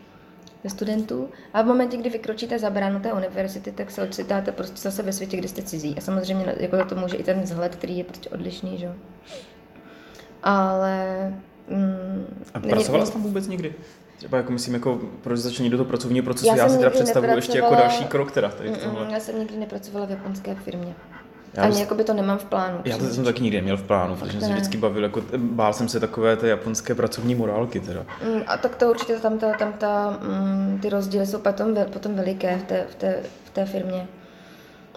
ze 0.63 0.69
studentů. 0.69 1.29
A 1.53 1.61
v 1.61 1.65
momentě, 1.65 1.97
kdy 1.97 2.09
vykročíte 2.09 2.59
za 2.59 2.69
bránu 2.69 2.99
té 2.99 3.13
univerzity, 3.13 3.71
tak 3.71 3.91
se 3.91 4.03
ocitáte 4.03 4.51
prostě 4.51 4.81
zase 4.81 5.03
ve 5.03 5.13
světě, 5.13 5.37
kde 5.37 5.47
jste 5.47 5.61
cizí. 5.61 5.95
A 5.97 6.01
samozřejmě 6.01 6.55
jako 6.59 6.85
to 6.85 6.95
může 6.95 7.17
i 7.17 7.23
ten 7.23 7.41
vzhled, 7.41 7.75
který 7.75 7.97
je 7.97 8.03
prostě 8.03 8.29
odlišný, 8.29 8.77
že? 8.77 8.93
Ale... 10.43 11.33
Mm, 11.69 12.45
a 12.53 12.59
pracovala 12.59 13.05
jsi 13.05 13.11
tam 13.11 13.23
vůbec 13.23 13.47
někdy? 13.47 13.73
Třeba 14.17 14.37
jako 14.37 14.51
myslím, 14.51 14.73
jako 14.73 14.99
pro 15.21 15.37
začení 15.37 15.69
do 15.69 15.77
toho 15.77 15.87
pracovního 15.87 16.23
procesu, 16.23 16.47
já, 16.47 16.55
já 16.55 16.69
si 16.69 16.77
teda 16.77 16.89
představuji 16.89 17.35
ještě 17.35 17.57
jako 17.57 17.75
další 17.75 18.05
krok 18.05 18.31
teda 18.31 18.49
tady 18.49 18.69
v 18.69 18.77
tomhle. 18.77 19.07
Já 19.11 19.19
jsem 19.19 19.39
nikdy 19.39 19.57
nepracovala 19.57 20.05
v 20.05 20.09
japonské 20.09 20.55
firmě. 20.55 20.95
Já 21.53 21.63
Ani 21.63 21.79
jako 21.79 21.95
by 21.95 22.03
to 22.03 22.13
nemám 22.13 22.37
v 22.37 22.45
plánu. 22.45 22.79
Já 22.85 22.97
to 22.97 23.05
jsem 23.05 23.23
taky 23.23 23.43
nikdy 23.43 23.57
neměl 23.57 23.77
v 23.77 23.83
plánu, 23.83 24.15
protože 24.15 24.31
jsem 24.31 24.41
se 24.41 24.53
vždycky 24.53 24.77
bavil, 24.77 25.03
jako, 25.03 25.23
bál 25.37 25.73
jsem 25.73 25.89
se 25.89 25.99
takové 25.99 26.35
té 26.35 26.47
japonské 26.47 26.95
pracovní 26.95 27.35
morálky 27.35 27.79
teda. 27.79 28.05
Mm, 28.25 28.41
a 28.47 28.57
tak 28.57 28.75
to 28.75 28.89
určitě 28.89 29.13
tam, 29.19 29.39
ta, 29.39 29.53
tam 29.53 29.73
ta, 29.73 30.19
mm, 30.21 30.79
ty 30.81 30.89
rozdíly 30.89 31.25
jsou 31.25 31.39
potom, 31.39 31.75
potom 31.93 32.15
veliké 32.15 32.57
v 32.57 32.63
té, 32.63 32.85
v 32.89 32.95
té, 32.95 33.19
v 33.45 33.49
té 33.49 33.65
firmě. 33.65 34.07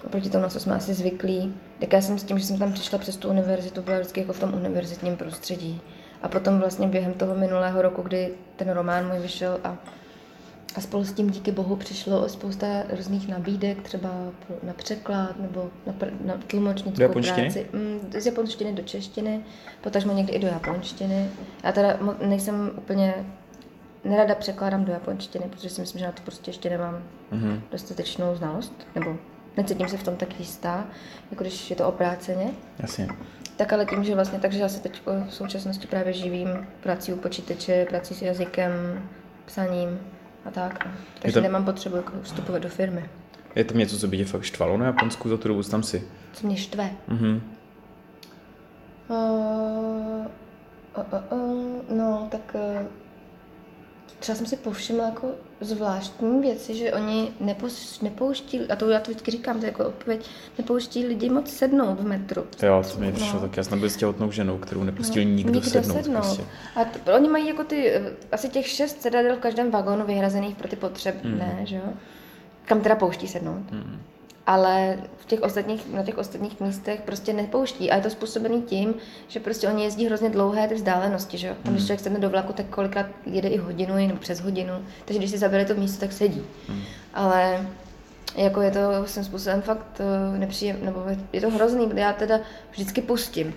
Oproti 0.04 0.30
tomu, 0.30 0.42
na 0.42 0.48
co 0.48 0.60
jsme 0.60 0.74
asi 0.74 0.94
zvyklí. 0.94 1.54
Tak 1.80 1.92
já 1.92 2.00
jsem 2.00 2.18
s 2.18 2.24
tím, 2.24 2.38
že 2.38 2.44
jsem 2.44 2.58
tam 2.58 2.72
přišla 2.72 2.98
přes 2.98 3.16
tu 3.16 3.28
univerzitu, 3.28 3.82
byla 3.82 3.98
vždycky 3.98 4.20
jako 4.20 4.32
v 4.32 4.40
tom 4.40 4.54
univerzitním 4.54 5.16
prostředí. 5.16 5.80
A 6.22 6.28
potom 6.28 6.58
vlastně 6.58 6.86
během 6.86 7.12
toho 7.12 7.34
minulého 7.34 7.82
roku, 7.82 8.02
kdy 8.02 8.30
ten 8.56 8.70
román 8.70 9.08
můj 9.08 9.18
vyšel 9.18 9.60
a 9.64 9.76
a 10.76 10.80
spolu 10.80 11.04
s 11.04 11.12
tím 11.12 11.30
díky 11.30 11.52
bohu 11.52 11.76
přišlo 11.76 12.28
spousta 12.28 12.66
různých 12.96 13.28
nabídek, 13.28 13.82
třeba 13.82 14.10
na 14.62 14.72
překlad 14.72 15.40
nebo 15.40 15.70
na, 15.86 15.92
pr- 15.92 16.24
na 16.24 16.34
tlumočnickou 16.46 17.08
práci. 17.08 17.66
Mm, 17.72 18.12
z 18.20 18.26
japonštiny 18.26 18.72
do 18.72 18.82
češtiny, 18.82 19.40
potažmo 19.80 20.12
někdy 20.12 20.32
i 20.32 20.38
do 20.38 20.46
japonštiny. 20.46 21.28
Já 21.64 21.72
teda 21.72 21.98
nejsem 22.20 22.70
úplně 22.76 23.14
nerada 24.04 24.34
překládám 24.34 24.84
do 24.84 24.92
japonštiny, 24.92 25.44
protože 25.50 25.70
si 25.70 25.80
myslím, 25.80 25.98
že 25.98 26.06
na 26.06 26.12
to 26.12 26.22
prostě 26.22 26.50
ještě 26.50 26.70
nemám 26.70 27.02
mm-hmm. 27.32 27.60
dostatečnou 27.70 28.34
znalost, 28.34 28.72
nebo 28.94 29.16
necítím 29.56 29.88
se 29.88 29.96
v 29.96 30.02
tom 30.02 30.16
tak 30.16 30.40
jistá, 30.40 30.84
jako 31.30 31.44
když 31.44 31.70
je 31.70 31.76
to 31.76 31.88
opráceně. 31.88 32.50
Jasně. 32.78 33.08
Tak 33.56 33.72
ale 33.72 33.86
tím, 33.86 34.04
že 34.04 34.14
vlastně 34.14 34.38
takže 34.38 34.58
já 34.58 34.68
se 34.68 34.80
teď 34.80 35.02
v 35.06 35.34
současnosti 35.34 35.86
právě 35.86 36.12
živím 36.12 36.66
prací 36.82 37.12
u 37.12 37.16
počítače, 37.16 37.86
prací 37.88 38.14
s 38.14 38.22
jazykem, 38.22 38.72
psaním, 39.44 40.00
a 40.44 40.50
tak. 40.50 40.86
No. 40.86 40.92
Takže 41.18 41.34
to... 41.34 41.40
nemám 41.40 41.64
potřebu 41.64 41.96
jako 41.96 42.12
vstupovat 42.22 42.58
do 42.62 42.68
firmy. 42.68 43.08
Je 43.54 43.64
tam 43.64 43.78
něco, 43.78 43.98
co 43.98 44.08
by 44.08 44.16
tě 44.16 44.24
fakt 44.24 44.42
štvalo 44.42 44.76
na 44.76 44.86
Japonsku 44.86 45.28
za 45.28 45.36
tu 45.36 45.48
dobu, 45.48 45.62
tam 45.62 45.82
si? 45.82 46.08
Co 46.32 46.46
mě 46.46 46.56
štve? 46.56 46.90
Mhm. 47.08 47.42
Uh, 49.08 50.26
uh, 50.96 51.04
uh, 51.32 51.38
uh, 51.38 51.96
no, 51.98 52.28
tak 52.30 52.54
uh, 52.54 52.86
třeba 54.20 54.36
jsem 54.36 54.46
si 54.46 54.56
povšimla 54.56 55.04
jako 55.04 55.28
zvláštní 55.60 56.40
věci, 56.40 56.74
že 56.74 56.92
oni 56.92 57.32
nepouští, 57.40 58.04
nepouští, 58.04 58.60
a 58.60 58.76
to 58.76 58.90
já 58.90 59.00
to 59.00 59.10
vždycky 59.10 59.30
říkám, 59.30 59.60
to 59.60 59.66
jako 59.66 59.84
odpověď, 59.84 60.26
nepouští 60.58 61.06
lidi 61.06 61.30
moc 61.30 61.50
sednout 61.50 62.00
v 62.00 62.06
metru. 62.06 62.44
Jo, 62.62 62.82
to 62.92 63.00
mi 63.00 63.12
přišlo 63.12 63.34
no. 63.34 63.40
tak. 63.40 63.56
Já 63.56 63.64
jsem 63.64 63.80
byl 63.80 63.90
s 63.90 63.96
těhotnou 63.96 64.30
ženou, 64.30 64.58
kterou 64.58 64.84
nepustil 64.84 65.24
no, 65.24 65.30
nikdo, 65.30 65.52
nikdo 65.52 65.70
sednout. 65.70 66.02
sednout. 66.02 66.20
Prostě. 66.20 66.44
A 66.76 66.84
t- 66.84 67.12
oni 67.12 67.28
mají 67.28 67.48
jako 67.48 67.64
ty, 67.64 67.90
eh, 67.90 68.12
asi 68.32 68.48
těch 68.48 68.68
šest 68.68 69.02
sedadel 69.02 69.36
v 69.36 69.40
každém 69.40 69.70
vagónu 69.70 70.06
vyhrazených 70.06 70.56
pro 70.56 70.68
ty 70.68 70.76
potřebné, 70.76 71.56
mm. 71.60 71.66
že 71.66 71.76
jo? 71.76 71.92
Kam 72.64 72.80
teda 72.80 72.96
pouští 72.96 73.28
sednout. 73.28 73.70
Mm 73.70 74.00
ale 74.50 74.98
v 75.16 75.26
těch 75.26 75.42
ostatních, 75.42 75.92
na 75.92 76.02
těch 76.02 76.18
ostatních 76.18 76.60
místech 76.60 77.00
prostě 77.00 77.32
nepouští. 77.32 77.90
A 77.90 77.96
je 77.96 78.02
to 78.02 78.10
způsobený 78.10 78.62
tím, 78.62 78.94
že 79.28 79.40
prostě 79.40 79.68
oni 79.68 79.84
jezdí 79.84 80.06
hrozně 80.06 80.30
dlouhé 80.30 80.68
ty 80.68 80.74
vzdálenosti, 80.74 81.38
že 81.38 81.48
jo. 81.48 81.54
Tam, 81.62 81.72
když 81.72 81.82
hmm. 81.82 81.86
člověk 81.86 82.00
sedne 82.00 82.18
do 82.18 82.30
vlaku, 82.30 82.52
tak 82.52 82.66
kolikrát 82.66 83.06
jede 83.26 83.48
i 83.48 83.56
hodinu 83.56 83.94
nebo 83.94 84.18
přes 84.18 84.40
hodinu. 84.40 84.72
Takže 85.04 85.18
když 85.18 85.30
si 85.30 85.38
zabere 85.38 85.64
to 85.64 85.74
místo, 85.74 86.00
tak 86.00 86.12
sedí. 86.12 86.42
Hmm. 86.68 86.82
Ale 87.14 87.66
jako 88.36 88.60
je 88.60 88.70
to 88.70 88.80
svým 89.06 89.24
způsobem 89.24 89.62
fakt 89.62 90.00
eh, 90.00 90.38
nepříjemné, 90.38 90.84
nebo 90.84 91.04
je 91.32 91.40
to 91.40 91.50
hrozný, 91.50 91.90
já 91.94 92.12
teda 92.12 92.40
vždycky 92.70 93.02
pustím. 93.02 93.54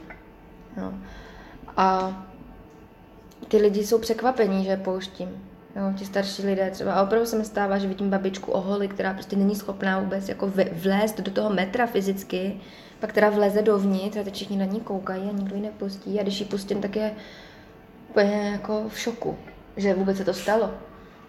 No. 0.78 0.94
A 1.78 2.18
ty 3.48 3.58
lidi 3.58 3.86
jsou 3.86 4.00
překvapení, 4.00 4.66
že 4.66 4.78
pouštím. 4.78 5.53
Jo, 5.76 5.94
ti 5.96 6.06
starší 6.06 6.46
lidé 6.46 6.72
třeba. 6.72 6.94
A 6.94 7.04
opravdu 7.04 7.28
se 7.28 7.38
mi 7.38 7.46
stává, 7.46 7.78
že 7.78 7.88
vidím 7.88 8.10
babičku 8.10 8.52
oholi, 8.52 8.88
která 8.88 9.14
prostě 9.14 9.36
není 9.36 9.56
schopná 9.56 10.00
vůbec 10.00 10.30
jako 10.30 10.52
vlézt 10.72 11.22
do 11.22 11.32
toho 11.32 11.50
metra 11.50 11.88
fyzicky, 11.88 12.60
pak 13.00 13.10
která 13.10 13.30
vleze 13.30 13.62
dovnitř 13.62 14.18
a 14.18 14.24
teď 14.24 14.34
všichni 14.34 14.58
na 14.58 14.66
ní 14.66 14.80
koukají 14.80 15.30
a 15.30 15.32
nikdo 15.32 15.56
ji 15.56 15.62
nepustí. 15.62 16.20
A 16.20 16.24
když 16.24 16.40
ji 16.40 16.46
pustím, 16.46 16.82
tak 16.82 16.96
je 16.96 17.12
úplně 18.10 18.50
jako 18.52 18.90
v 18.90 19.00
šoku, 19.00 19.38
že 19.78 19.94
vůbec 19.94 20.18
se 20.18 20.26
to 20.26 20.34
stalo. 20.34 20.72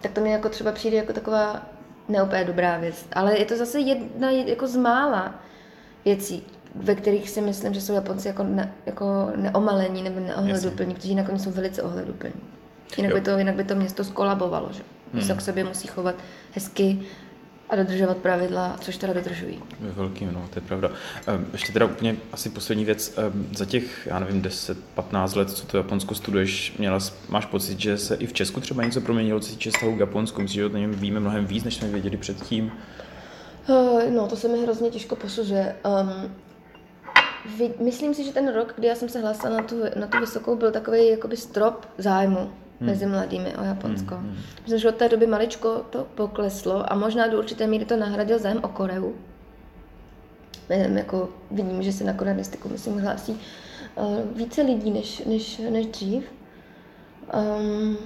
Tak 0.01 0.13
to 0.13 0.21
mi 0.21 0.31
jako 0.31 0.49
třeba 0.49 0.73
přijde 0.73 0.97
jako 0.97 1.13
taková 1.13 1.63
neúplně 2.09 2.45
dobrá 2.45 2.79
věc. 2.79 3.07
Ale 3.13 3.39
je 3.39 3.45
to 3.45 3.57
zase 3.57 3.81
jedna 3.81 4.31
jako 4.31 4.67
z 4.67 4.77
mála 4.77 5.35
věcí, 6.05 6.47
ve 6.75 6.95
kterých 6.95 7.31
si 7.31 7.41
myslím, 7.41 7.75
že 7.75 7.81
jsou 7.81 7.93
Japonci 7.93 8.29
jako, 8.29 8.43
ne, 8.43 8.73
jako 8.87 9.33
neomalení 9.37 10.03
nebo 10.03 10.21
neohleduplní, 10.21 10.95
kteří 10.95 11.15
nakonec 11.15 11.43
jsou 11.43 11.51
velice 11.51 11.83
ohleduplní. 11.83 12.54
Jinak, 12.97 13.15
by 13.15 13.21
to, 13.21 13.39
jinak 13.39 13.55
by 13.55 13.65
to 13.65 13.75
město 13.75 14.05
skolabovalo, 14.05 14.69
že? 14.73 14.83
Hmm. 15.13 15.23
Se 15.23 15.35
k 15.35 15.41
sobě 15.41 15.65
musí 15.65 15.89
chovat 15.89 16.15
hezky 16.53 17.01
a 17.71 17.77
dodržovat 17.77 18.17
pravidla, 18.17 18.77
což 18.81 18.97
teda 18.97 19.13
dodržují. 19.13 19.63
Ve 19.81 19.93
velkým, 19.93 20.33
no, 20.33 20.49
to 20.51 20.59
je 20.59 20.63
pravda. 20.63 20.89
Um, 20.89 21.47
ještě 21.53 21.73
teda 21.73 21.87
úplně 21.87 22.17
asi 22.33 22.51
poslední 22.51 22.85
věc. 22.85 23.19
Um, 23.19 23.49
za 23.57 23.65
těch, 23.65 24.07
já 24.07 24.19
nevím, 24.19 24.43
10-15 24.43 25.37
let, 25.37 25.51
co 25.51 25.67
to 25.67 25.77
Japonsko 25.77 26.15
studuješ, 26.15 26.75
měla, 26.79 26.99
máš 27.29 27.47
pocit, 27.47 27.81
že 27.81 27.99
se 27.99 28.15
i 28.15 28.27
v 28.27 28.33
Česku 28.33 28.61
třeba 28.61 28.85
něco 28.85 29.01
proměnilo, 29.01 29.41
co 29.41 29.49
se 29.49 29.53
týče 29.53 29.71
vztahu 29.71 29.97
k 29.97 30.01
Japonsku? 30.01 30.43
Myslíš, 30.43 30.55
že 30.55 30.67
o 30.67 30.77
něm 30.77 30.93
víme 30.93 31.21
mnohem 31.21 31.47
víc, 31.47 31.65
než 31.65 31.75
jsme 31.75 31.89
věděli 31.89 32.17
předtím? 32.17 32.73
Uh, 33.69 34.03
no, 34.11 34.29
to 34.29 34.37
se 34.37 34.49
mi 34.49 34.63
hrozně 34.63 34.91
těžko 34.91 35.17
posuzuje. 35.17 35.77
Um, 36.03 36.35
myslím 37.81 38.15
si, 38.15 38.25
že 38.25 38.33
ten 38.33 38.55
rok, 38.55 38.73
kdy 38.77 38.87
já 38.87 38.95
jsem 38.95 39.09
se 39.09 39.21
hlásila 39.21 39.57
na 39.57 39.63
tu, 39.63 39.77
na 39.97 40.07
tu 40.07 40.21
vysokou, 40.21 40.57
byl 40.57 40.71
takový 40.71 41.09
jakoby 41.09 41.37
strop 41.37 41.87
zájmu 41.99 42.51
hmm. 42.81 42.91
mezi 42.91 43.07
mladými 43.07 43.57
o 43.57 43.65
Japonsko. 43.65 44.15
Hmm. 44.15 44.37
Myslím, 44.63 44.79
že 44.79 44.89
od 44.89 44.95
té 44.95 45.09
doby 45.09 45.27
maličko 45.27 45.87
to 45.91 46.07
pokleslo 46.15 46.93
a 46.93 46.95
možná 46.95 47.27
do 47.27 47.39
určité 47.39 47.67
míry 47.67 47.85
to 47.85 47.97
nahradil 47.97 48.39
zájem 48.39 48.61
o 48.63 48.69
Koreu. 48.69 49.13
Jako 50.69 51.29
vidím, 51.51 51.83
že 51.83 51.93
se 51.93 52.05
na 52.05 52.13
koreanistiku, 52.13 52.69
myslím, 52.69 52.99
hlásí 52.99 53.41
uh, 53.95 54.37
více 54.37 54.63
lidí 54.63 54.91
než, 54.91 55.25
než, 55.25 55.59
než 55.71 55.87
dřív. 55.87 56.25
Um, 57.59 57.99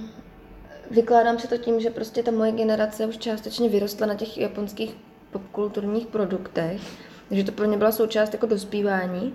vykládám 0.91 1.39
se 1.39 1.47
to 1.47 1.57
tím, 1.57 1.79
že 1.79 1.89
prostě 1.89 2.23
ta 2.23 2.31
moje 2.31 2.51
generace 2.51 3.05
už 3.05 3.17
částečně 3.17 3.69
vyrostla 3.69 4.07
na 4.07 4.15
těch 4.15 4.37
japonských 4.37 4.95
popkulturních 5.31 6.07
produktech, 6.07 6.81
takže 7.29 7.43
to 7.43 7.51
pro 7.51 7.67
mě 7.67 7.77
byla 7.77 7.91
součást 7.91 8.33
jako 8.33 8.45
dospívání. 8.45 9.33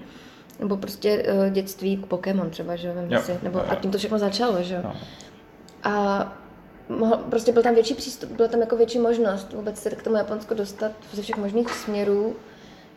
Nebo 0.60 0.76
prostě 0.76 1.22
uh, 1.22 1.52
dětství, 1.52 1.96
Pokémon 1.96 2.50
třeba, 2.50 2.76
že 2.76 2.94
jo, 3.08 3.20
si, 3.20 3.38
nebo 3.42 3.58
jo, 3.58 3.64
jo. 3.64 3.72
a 3.72 3.74
tím 3.74 3.90
to 3.90 3.98
všechno 3.98 4.18
začalo, 4.18 4.62
že 4.62 4.74
jo. 4.74 4.80
No. 4.84 4.94
A 5.84 6.32
mohl, 6.88 7.16
prostě 7.16 7.52
byl 7.52 7.62
tam 7.62 7.74
větší 7.74 7.94
přístup, 7.94 8.30
byla 8.30 8.48
tam 8.48 8.60
jako 8.60 8.76
větší 8.76 8.98
možnost 8.98 9.52
vůbec 9.52 9.78
se 9.78 9.90
k 9.90 10.02
tomu 10.02 10.16
Japonsku 10.16 10.54
dostat 10.54 10.92
ze 11.12 11.22
všech 11.22 11.36
možných 11.36 11.70
směrů, 11.70 12.36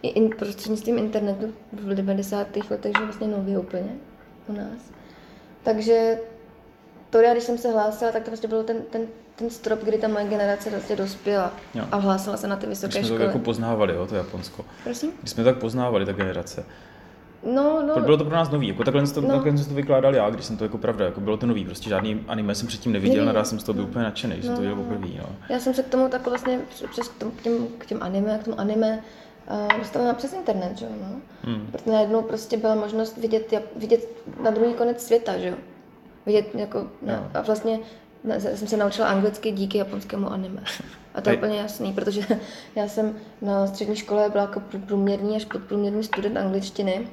i 0.01 0.07
in, 0.07 0.29
prostřednictvím 0.29 0.97
internetu 0.97 1.53
v 1.73 1.95
90. 1.95 2.47
letech, 2.69 2.91
že 2.97 3.03
vlastně 3.03 3.27
nově 3.27 3.59
úplně 3.59 3.95
u 4.47 4.53
nás. 4.53 4.91
Takže 5.63 6.19
to 7.09 7.21
já, 7.21 7.31
když 7.31 7.43
jsem 7.43 7.57
se 7.57 7.71
hlásila, 7.71 8.11
tak 8.11 8.23
to 8.23 8.31
vlastně 8.31 8.49
byl 8.49 8.63
ten, 8.63 8.77
ten, 8.89 9.01
ten 9.35 9.49
strop, 9.49 9.79
kdy 9.79 9.97
ta 9.97 10.07
moje 10.07 10.25
generace 10.25 10.69
vlastně 10.69 10.95
dospěla 10.95 11.53
jo. 11.75 11.85
a 11.91 11.97
hlásila 11.97 12.37
se 12.37 12.47
na 12.47 12.55
ty 12.55 12.67
vysoké 12.67 12.91
školy. 12.91 13.07
jsme 13.07 13.17
to 13.17 13.23
jako 13.23 13.39
poznávali, 13.39 13.95
jo, 13.95 14.07
to 14.07 14.15
Japonsko. 14.15 14.65
Prosím? 14.83 15.11
Když 15.19 15.31
jsme 15.31 15.43
tak 15.43 15.57
poznávali, 15.57 16.05
ta 16.05 16.11
generace. 16.11 16.65
No, 17.43 17.83
no. 17.87 17.99
Bylo 17.99 18.17
to 18.17 18.25
pro 18.25 18.35
nás 18.35 18.51
nový, 18.51 18.67
jako 18.67 18.83
takhle, 18.83 19.07
to, 19.07 19.21
no. 19.21 19.27
takhle 19.27 19.57
jsem 19.57 19.65
to 19.65 19.75
vykládal 19.75 20.15
já, 20.15 20.29
když 20.29 20.45
jsem 20.45 20.57
to 20.57 20.63
jako 20.63 20.77
pravda, 20.77 21.05
jako 21.05 21.21
bylo 21.21 21.37
to 21.37 21.45
nový, 21.45 21.65
prostě 21.65 21.89
žádný 21.89 22.23
anime 22.27 22.55
jsem 22.55 22.67
předtím 22.67 22.91
neviděl, 22.91 23.25
naraz 23.25 23.49
jsem 23.49 23.59
z 23.59 23.63
toho 23.63 23.73
byl 23.73 23.83
no. 23.83 23.89
úplně 23.89 24.05
nadšený, 24.05 24.35
že 24.35 24.41
no, 24.41 24.45
jsem 24.45 24.55
to 24.55 24.61
viděl 24.61 24.75
poprvé. 24.75 25.07
No. 25.17 25.35
Já 25.49 25.59
jsem 25.59 25.73
se 25.73 25.83
k 25.83 25.87
tomu 25.87 26.09
tak 26.09 26.27
vlastně 26.27 26.59
přes 26.91 27.07
k, 27.07 27.41
těm, 27.41 27.67
k 27.77 27.85
těm 27.85 28.03
anime, 28.03 28.39
k 28.41 28.43
tomu 28.43 28.59
anime 28.59 29.03
uh, 29.51 29.79
dostala 29.79 30.13
přes 30.13 30.33
internet, 30.33 30.77
že 30.77 30.85
jo, 30.85 30.91
no. 31.01 31.21
Hmm. 31.43 31.67
Protože 31.71 31.91
najednou 31.91 32.21
prostě 32.21 32.57
byla 32.57 32.75
možnost 32.75 33.17
vidět, 33.17 33.53
vidět 33.75 34.07
na 34.43 34.51
druhý 34.51 34.73
konec 34.73 35.05
světa, 35.05 35.37
že 35.37 35.47
jo. 35.47 35.55
Vidět 36.25 36.55
jako, 36.55 36.87
no, 37.01 37.29
a 37.33 37.41
vlastně 37.41 37.79
ne, 38.23 38.41
jsem 38.41 38.67
se 38.67 38.77
naučila 38.77 39.07
anglicky 39.07 39.51
díky 39.51 39.77
japonskému 39.77 40.31
anime. 40.31 40.63
A 41.15 41.21
to 41.21 41.29
je 41.29 41.37
úplně 41.37 41.57
jasný, 41.57 41.93
protože 41.93 42.21
já 42.75 42.87
jsem 42.87 43.15
na 43.41 43.67
střední 43.67 43.95
škole 43.95 44.29
byla 44.29 44.43
jako 44.43 44.59
průměrný 44.85 45.35
až 45.35 45.45
podprůměrný 45.45 46.03
student 46.03 46.37
angličtiny. 46.37 47.07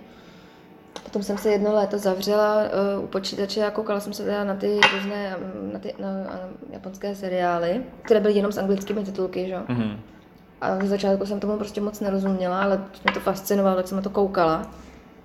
Potom 1.02 1.22
jsem 1.22 1.38
se 1.38 1.50
jedno 1.50 1.74
léto 1.74 1.98
zavřela 1.98 2.57
uh, 2.96 3.04
u 3.04 3.07
počítače 3.07 3.66
a 3.66 3.70
koukala 3.70 4.00
jsem 4.00 4.12
se 4.12 4.24
teda 4.24 4.44
na 4.44 4.54
ty 4.54 4.80
různé 4.94 5.37
na 5.72 5.78
ty, 5.78 5.94
na, 5.98 6.12
na 6.12 6.40
japonské 6.70 7.14
seriály, 7.14 7.83
které 8.02 8.20
byly 8.20 8.35
jenom 8.35 8.52
s 8.52 8.59
anglickými 8.59 9.04
titulky, 9.04 9.46
že? 9.46 9.57
Mm-hmm. 9.57 9.96
A 10.61 10.74
v 10.74 10.87
začátku 10.87 11.26
jsem 11.26 11.40
tomu 11.40 11.57
prostě 11.57 11.80
moc 11.80 12.00
nerozuměla, 12.00 12.62
ale 12.62 12.80
mě 13.04 13.12
to 13.14 13.20
fascinovalo, 13.20 13.76
tak 13.76 13.88
jsem 13.88 13.96
na 13.96 14.02
to 14.02 14.11
koukala. 14.11 14.70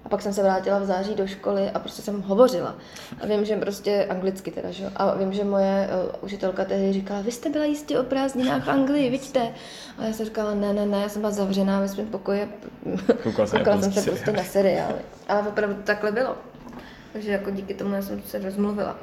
A 0.06 0.10
pak 0.10 0.22
jsem 0.22 0.34
se 0.34 0.44
vrátila 0.44 0.80
v 0.80 0.86
září 0.86 1.16
do 1.16 1.28
školy 1.28 1.70
a 1.70 1.80
prostě 1.80 2.02
jsem 2.02 2.22
hovořila. 2.22 2.76
A 3.22 3.26
vím, 3.26 3.46
že 3.46 3.58
prostě 3.58 4.08
anglicky 4.10 4.52
teda, 4.52 4.72
že? 4.72 4.92
A 4.96 5.16
vím, 5.16 5.34
že 5.34 5.44
moje 5.44 5.90
uh, 5.92 6.16
učitelka 6.22 6.66
tehdy 6.66 6.94
říkala, 6.94 7.22
vy 7.22 7.32
jste 7.32 7.50
byla 7.50 7.66
jistě 7.66 8.00
o 8.00 8.04
prázdninách 8.04 8.66
v 8.66 8.70
Anglii, 8.70 9.10
vidíte. 9.10 9.54
A 9.98 10.06
já 10.06 10.14
jsem 10.14 10.26
říkala, 10.26 10.54
ne, 10.54 10.74
ne, 10.74 10.86
ne, 10.86 11.02
já 11.02 11.10
jsem 11.10 11.22
byla 11.22 11.32
zavřená 11.32 11.80
ve 11.80 11.88
svém 11.88 12.08
pokoji. 12.08 12.50
Koukala, 13.24 13.50
Koukala 13.50 13.82
jsem 13.82 13.94
se 13.94 14.12
prostě 14.12 14.32
na 14.32 14.44
seriály. 14.44 15.00
Ale 15.28 15.48
opravdu 15.48 15.76
takhle 15.84 16.12
bylo. 16.12 16.36
Takže 17.14 17.32
jako 17.32 17.52
díky 17.52 17.74
tomu 17.74 17.96
já 17.96 18.02
jsem 18.02 18.22
se 18.22 18.40
rozmluvila. 18.40 18.96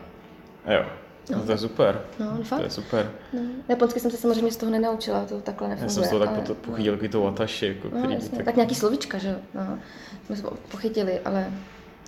Jo. 0.66 0.87
No. 1.30 1.38
no 1.38 1.44
to 1.44 1.52
je 1.52 1.58
super. 1.58 2.00
No, 2.18 2.42
fakt. 2.42 2.58
To 2.58 2.64
je 2.64 2.70
super. 2.70 3.10
No. 3.32 3.40
Japonsky 3.68 4.00
jsem 4.00 4.10
se 4.10 4.16
samozřejmě 4.16 4.52
z 4.52 4.56
toho 4.56 4.72
nenaučila, 4.72 5.24
to 5.24 5.40
takhle 5.40 5.68
nefunguje. 5.68 5.86
Já 5.86 5.94
jsem 5.94 6.04
z 6.04 6.08
toho 6.08 6.20
tak 6.26 6.28
ale... 6.28 6.54
pochytil 6.54 6.98
no. 7.02 7.08
to 7.08 7.20
watashi, 7.20 7.66
jako, 7.66 7.88
no, 7.98 8.10
jasně, 8.10 8.36
tak... 8.36 8.44
tak... 8.44 8.56
nějaký 8.56 8.74
slovíčka, 8.74 9.18
že 9.18 9.28
jo. 9.28 9.36
No. 9.54 9.78
Jsme 10.26 10.36
se 10.36 10.42
pochytili, 10.70 11.20
ale 11.20 11.52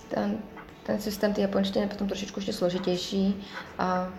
ten, 0.09 0.37
ten 0.83 1.01
systém 1.01 1.33
ty 1.33 1.41
japonštiny 1.41 1.85
je 1.85 1.89
potom 1.89 2.07
trošičku 2.07 2.39
ještě 2.39 2.53
složitější 2.53 3.43
a, 3.79 4.09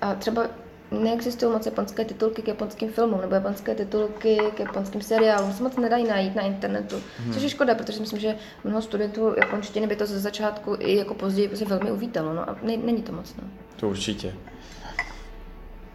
a 0.00 0.14
třeba 0.14 0.46
neexistují 0.90 1.52
moc 1.52 1.66
japonské 1.66 2.04
titulky 2.04 2.42
k 2.42 2.48
japonským 2.48 2.90
filmům 2.90 3.20
nebo 3.20 3.34
japonské 3.34 3.74
titulky 3.74 4.38
k 4.54 4.60
japonským 4.60 5.02
seriálům. 5.02 5.52
Se 5.52 5.62
moc 5.62 5.76
nedají 5.76 6.06
najít 6.06 6.34
na 6.34 6.42
internetu, 6.42 6.96
hmm. 7.18 7.32
což 7.32 7.42
je 7.42 7.48
škoda, 7.48 7.74
protože 7.74 8.00
myslím, 8.00 8.20
že 8.20 8.36
mnoho 8.64 8.82
studentů 8.82 9.34
japonštiny 9.36 9.86
by 9.86 9.96
to 9.96 10.06
ze 10.06 10.20
začátku 10.20 10.76
i 10.78 10.96
jako 10.96 11.14
později 11.14 11.48
prostě 11.48 11.64
velmi 11.64 11.92
uvítalo. 11.92 12.34
No 12.34 12.50
a 12.50 12.56
ne, 12.62 12.76
není 12.76 13.02
to 13.02 13.12
moc. 13.12 13.34
No. 13.36 13.48
To 13.76 13.88
určitě. 13.88 14.34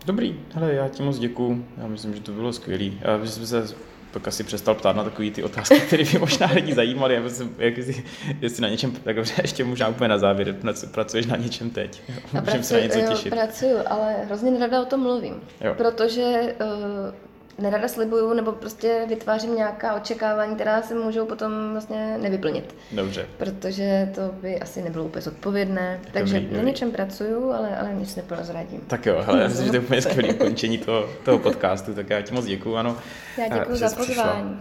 Dobrý, 0.06 0.40
hele, 0.54 0.74
já 0.74 0.90
ti 0.90 1.04
moc 1.04 1.20
děkuju. 1.20 1.66
Já 1.78 1.88
myslím, 1.88 2.14
že 2.14 2.22
to 2.22 2.32
bylo 2.32 2.54
skvělé. 2.54 2.92
Já 3.02 3.26
jsem 3.26 3.48
se 3.48 3.76
pak 4.16 4.28
asi 4.28 4.44
přestal 4.44 4.76
ptát 4.76 4.96
na 4.96 5.04
takové 5.04 5.32
ty 5.32 5.44
otázky, 5.44 5.80
které 5.80 6.04
by 6.04 6.20
možná 6.20 6.52
lidi 6.54 6.74
zajímaly, 6.74 7.16
jak 7.16 7.24
jak 7.58 7.78
jestli, 7.78 8.04
jestli 8.42 8.62
na 8.62 8.70
něčem, 8.70 8.92
tak 8.92 9.16
dobře, 9.16 9.34
ještě 9.42 9.64
možná 9.64 9.88
úplně 9.88 10.08
na 10.08 10.18
závěr, 10.18 10.56
pracuješ 10.92 11.26
na 11.26 11.36
něčem 11.36 11.70
teď. 11.70 12.02
Pracuji, 12.32 12.64
se 12.64 12.74
na 12.74 12.80
něco 12.80 13.00
jo, 13.00 13.10
těšit. 13.10 13.34
pracuju, 13.34 13.78
ale 13.86 14.16
hrozně 14.26 14.52
nerada 14.52 14.82
o 14.82 14.86
tom 14.86 15.00
mluvím, 15.00 15.42
jo. 15.62 15.74
protože 15.78 16.56
uh, 16.60 17.25
nerada 17.60 17.88
slibuju 17.88 18.34
nebo 18.34 18.52
prostě 18.52 19.06
vytvářím 19.10 19.56
nějaká 19.56 19.96
očekávání, 19.96 20.56
která 20.56 20.82
se 20.82 20.96
můžou 20.96 21.26
potom 21.26 21.52
vlastně 21.72 22.18
nevyplnit. 22.22 22.76
Dobře. 22.92 23.26
Protože 23.38 24.12
to 24.16 24.22
by 24.42 24.60
asi 24.60 24.82
nebylo 24.82 25.06
úplně 25.06 25.22
zodpovědné. 25.22 26.00
Dobrý, 26.00 26.12
Takže 26.14 26.40
dobrý. 26.40 26.58
na 26.58 26.64
něčem 26.64 26.92
pracuju, 26.92 27.52
ale, 27.52 27.78
ale 27.78 27.94
nic 27.94 28.16
neprozradím. 28.16 28.82
Tak 28.88 29.06
jo, 29.06 29.24
ale 29.28 29.42
já 29.42 29.48
myslím, 29.48 29.66
že 29.66 29.72
to 29.72 29.78
je 29.78 29.82
úplně 29.82 30.02
skvělé 30.02 30.34
ukončení 30.34 30.78
toho, 30.78 31.10
toho 31.26 31.40
podcastu, 31.40 31.94
tak 31.94 32.10
já 32.10 32.22
ti 32.22 32.34
moc 32.34 32.46
děkuju, 32.46 32.76
ano. 32.76 32.98
Já 33.38 33.58
děkuji 33.60 33.76
za 33.76 33.90
pozvání. 33.90 34.60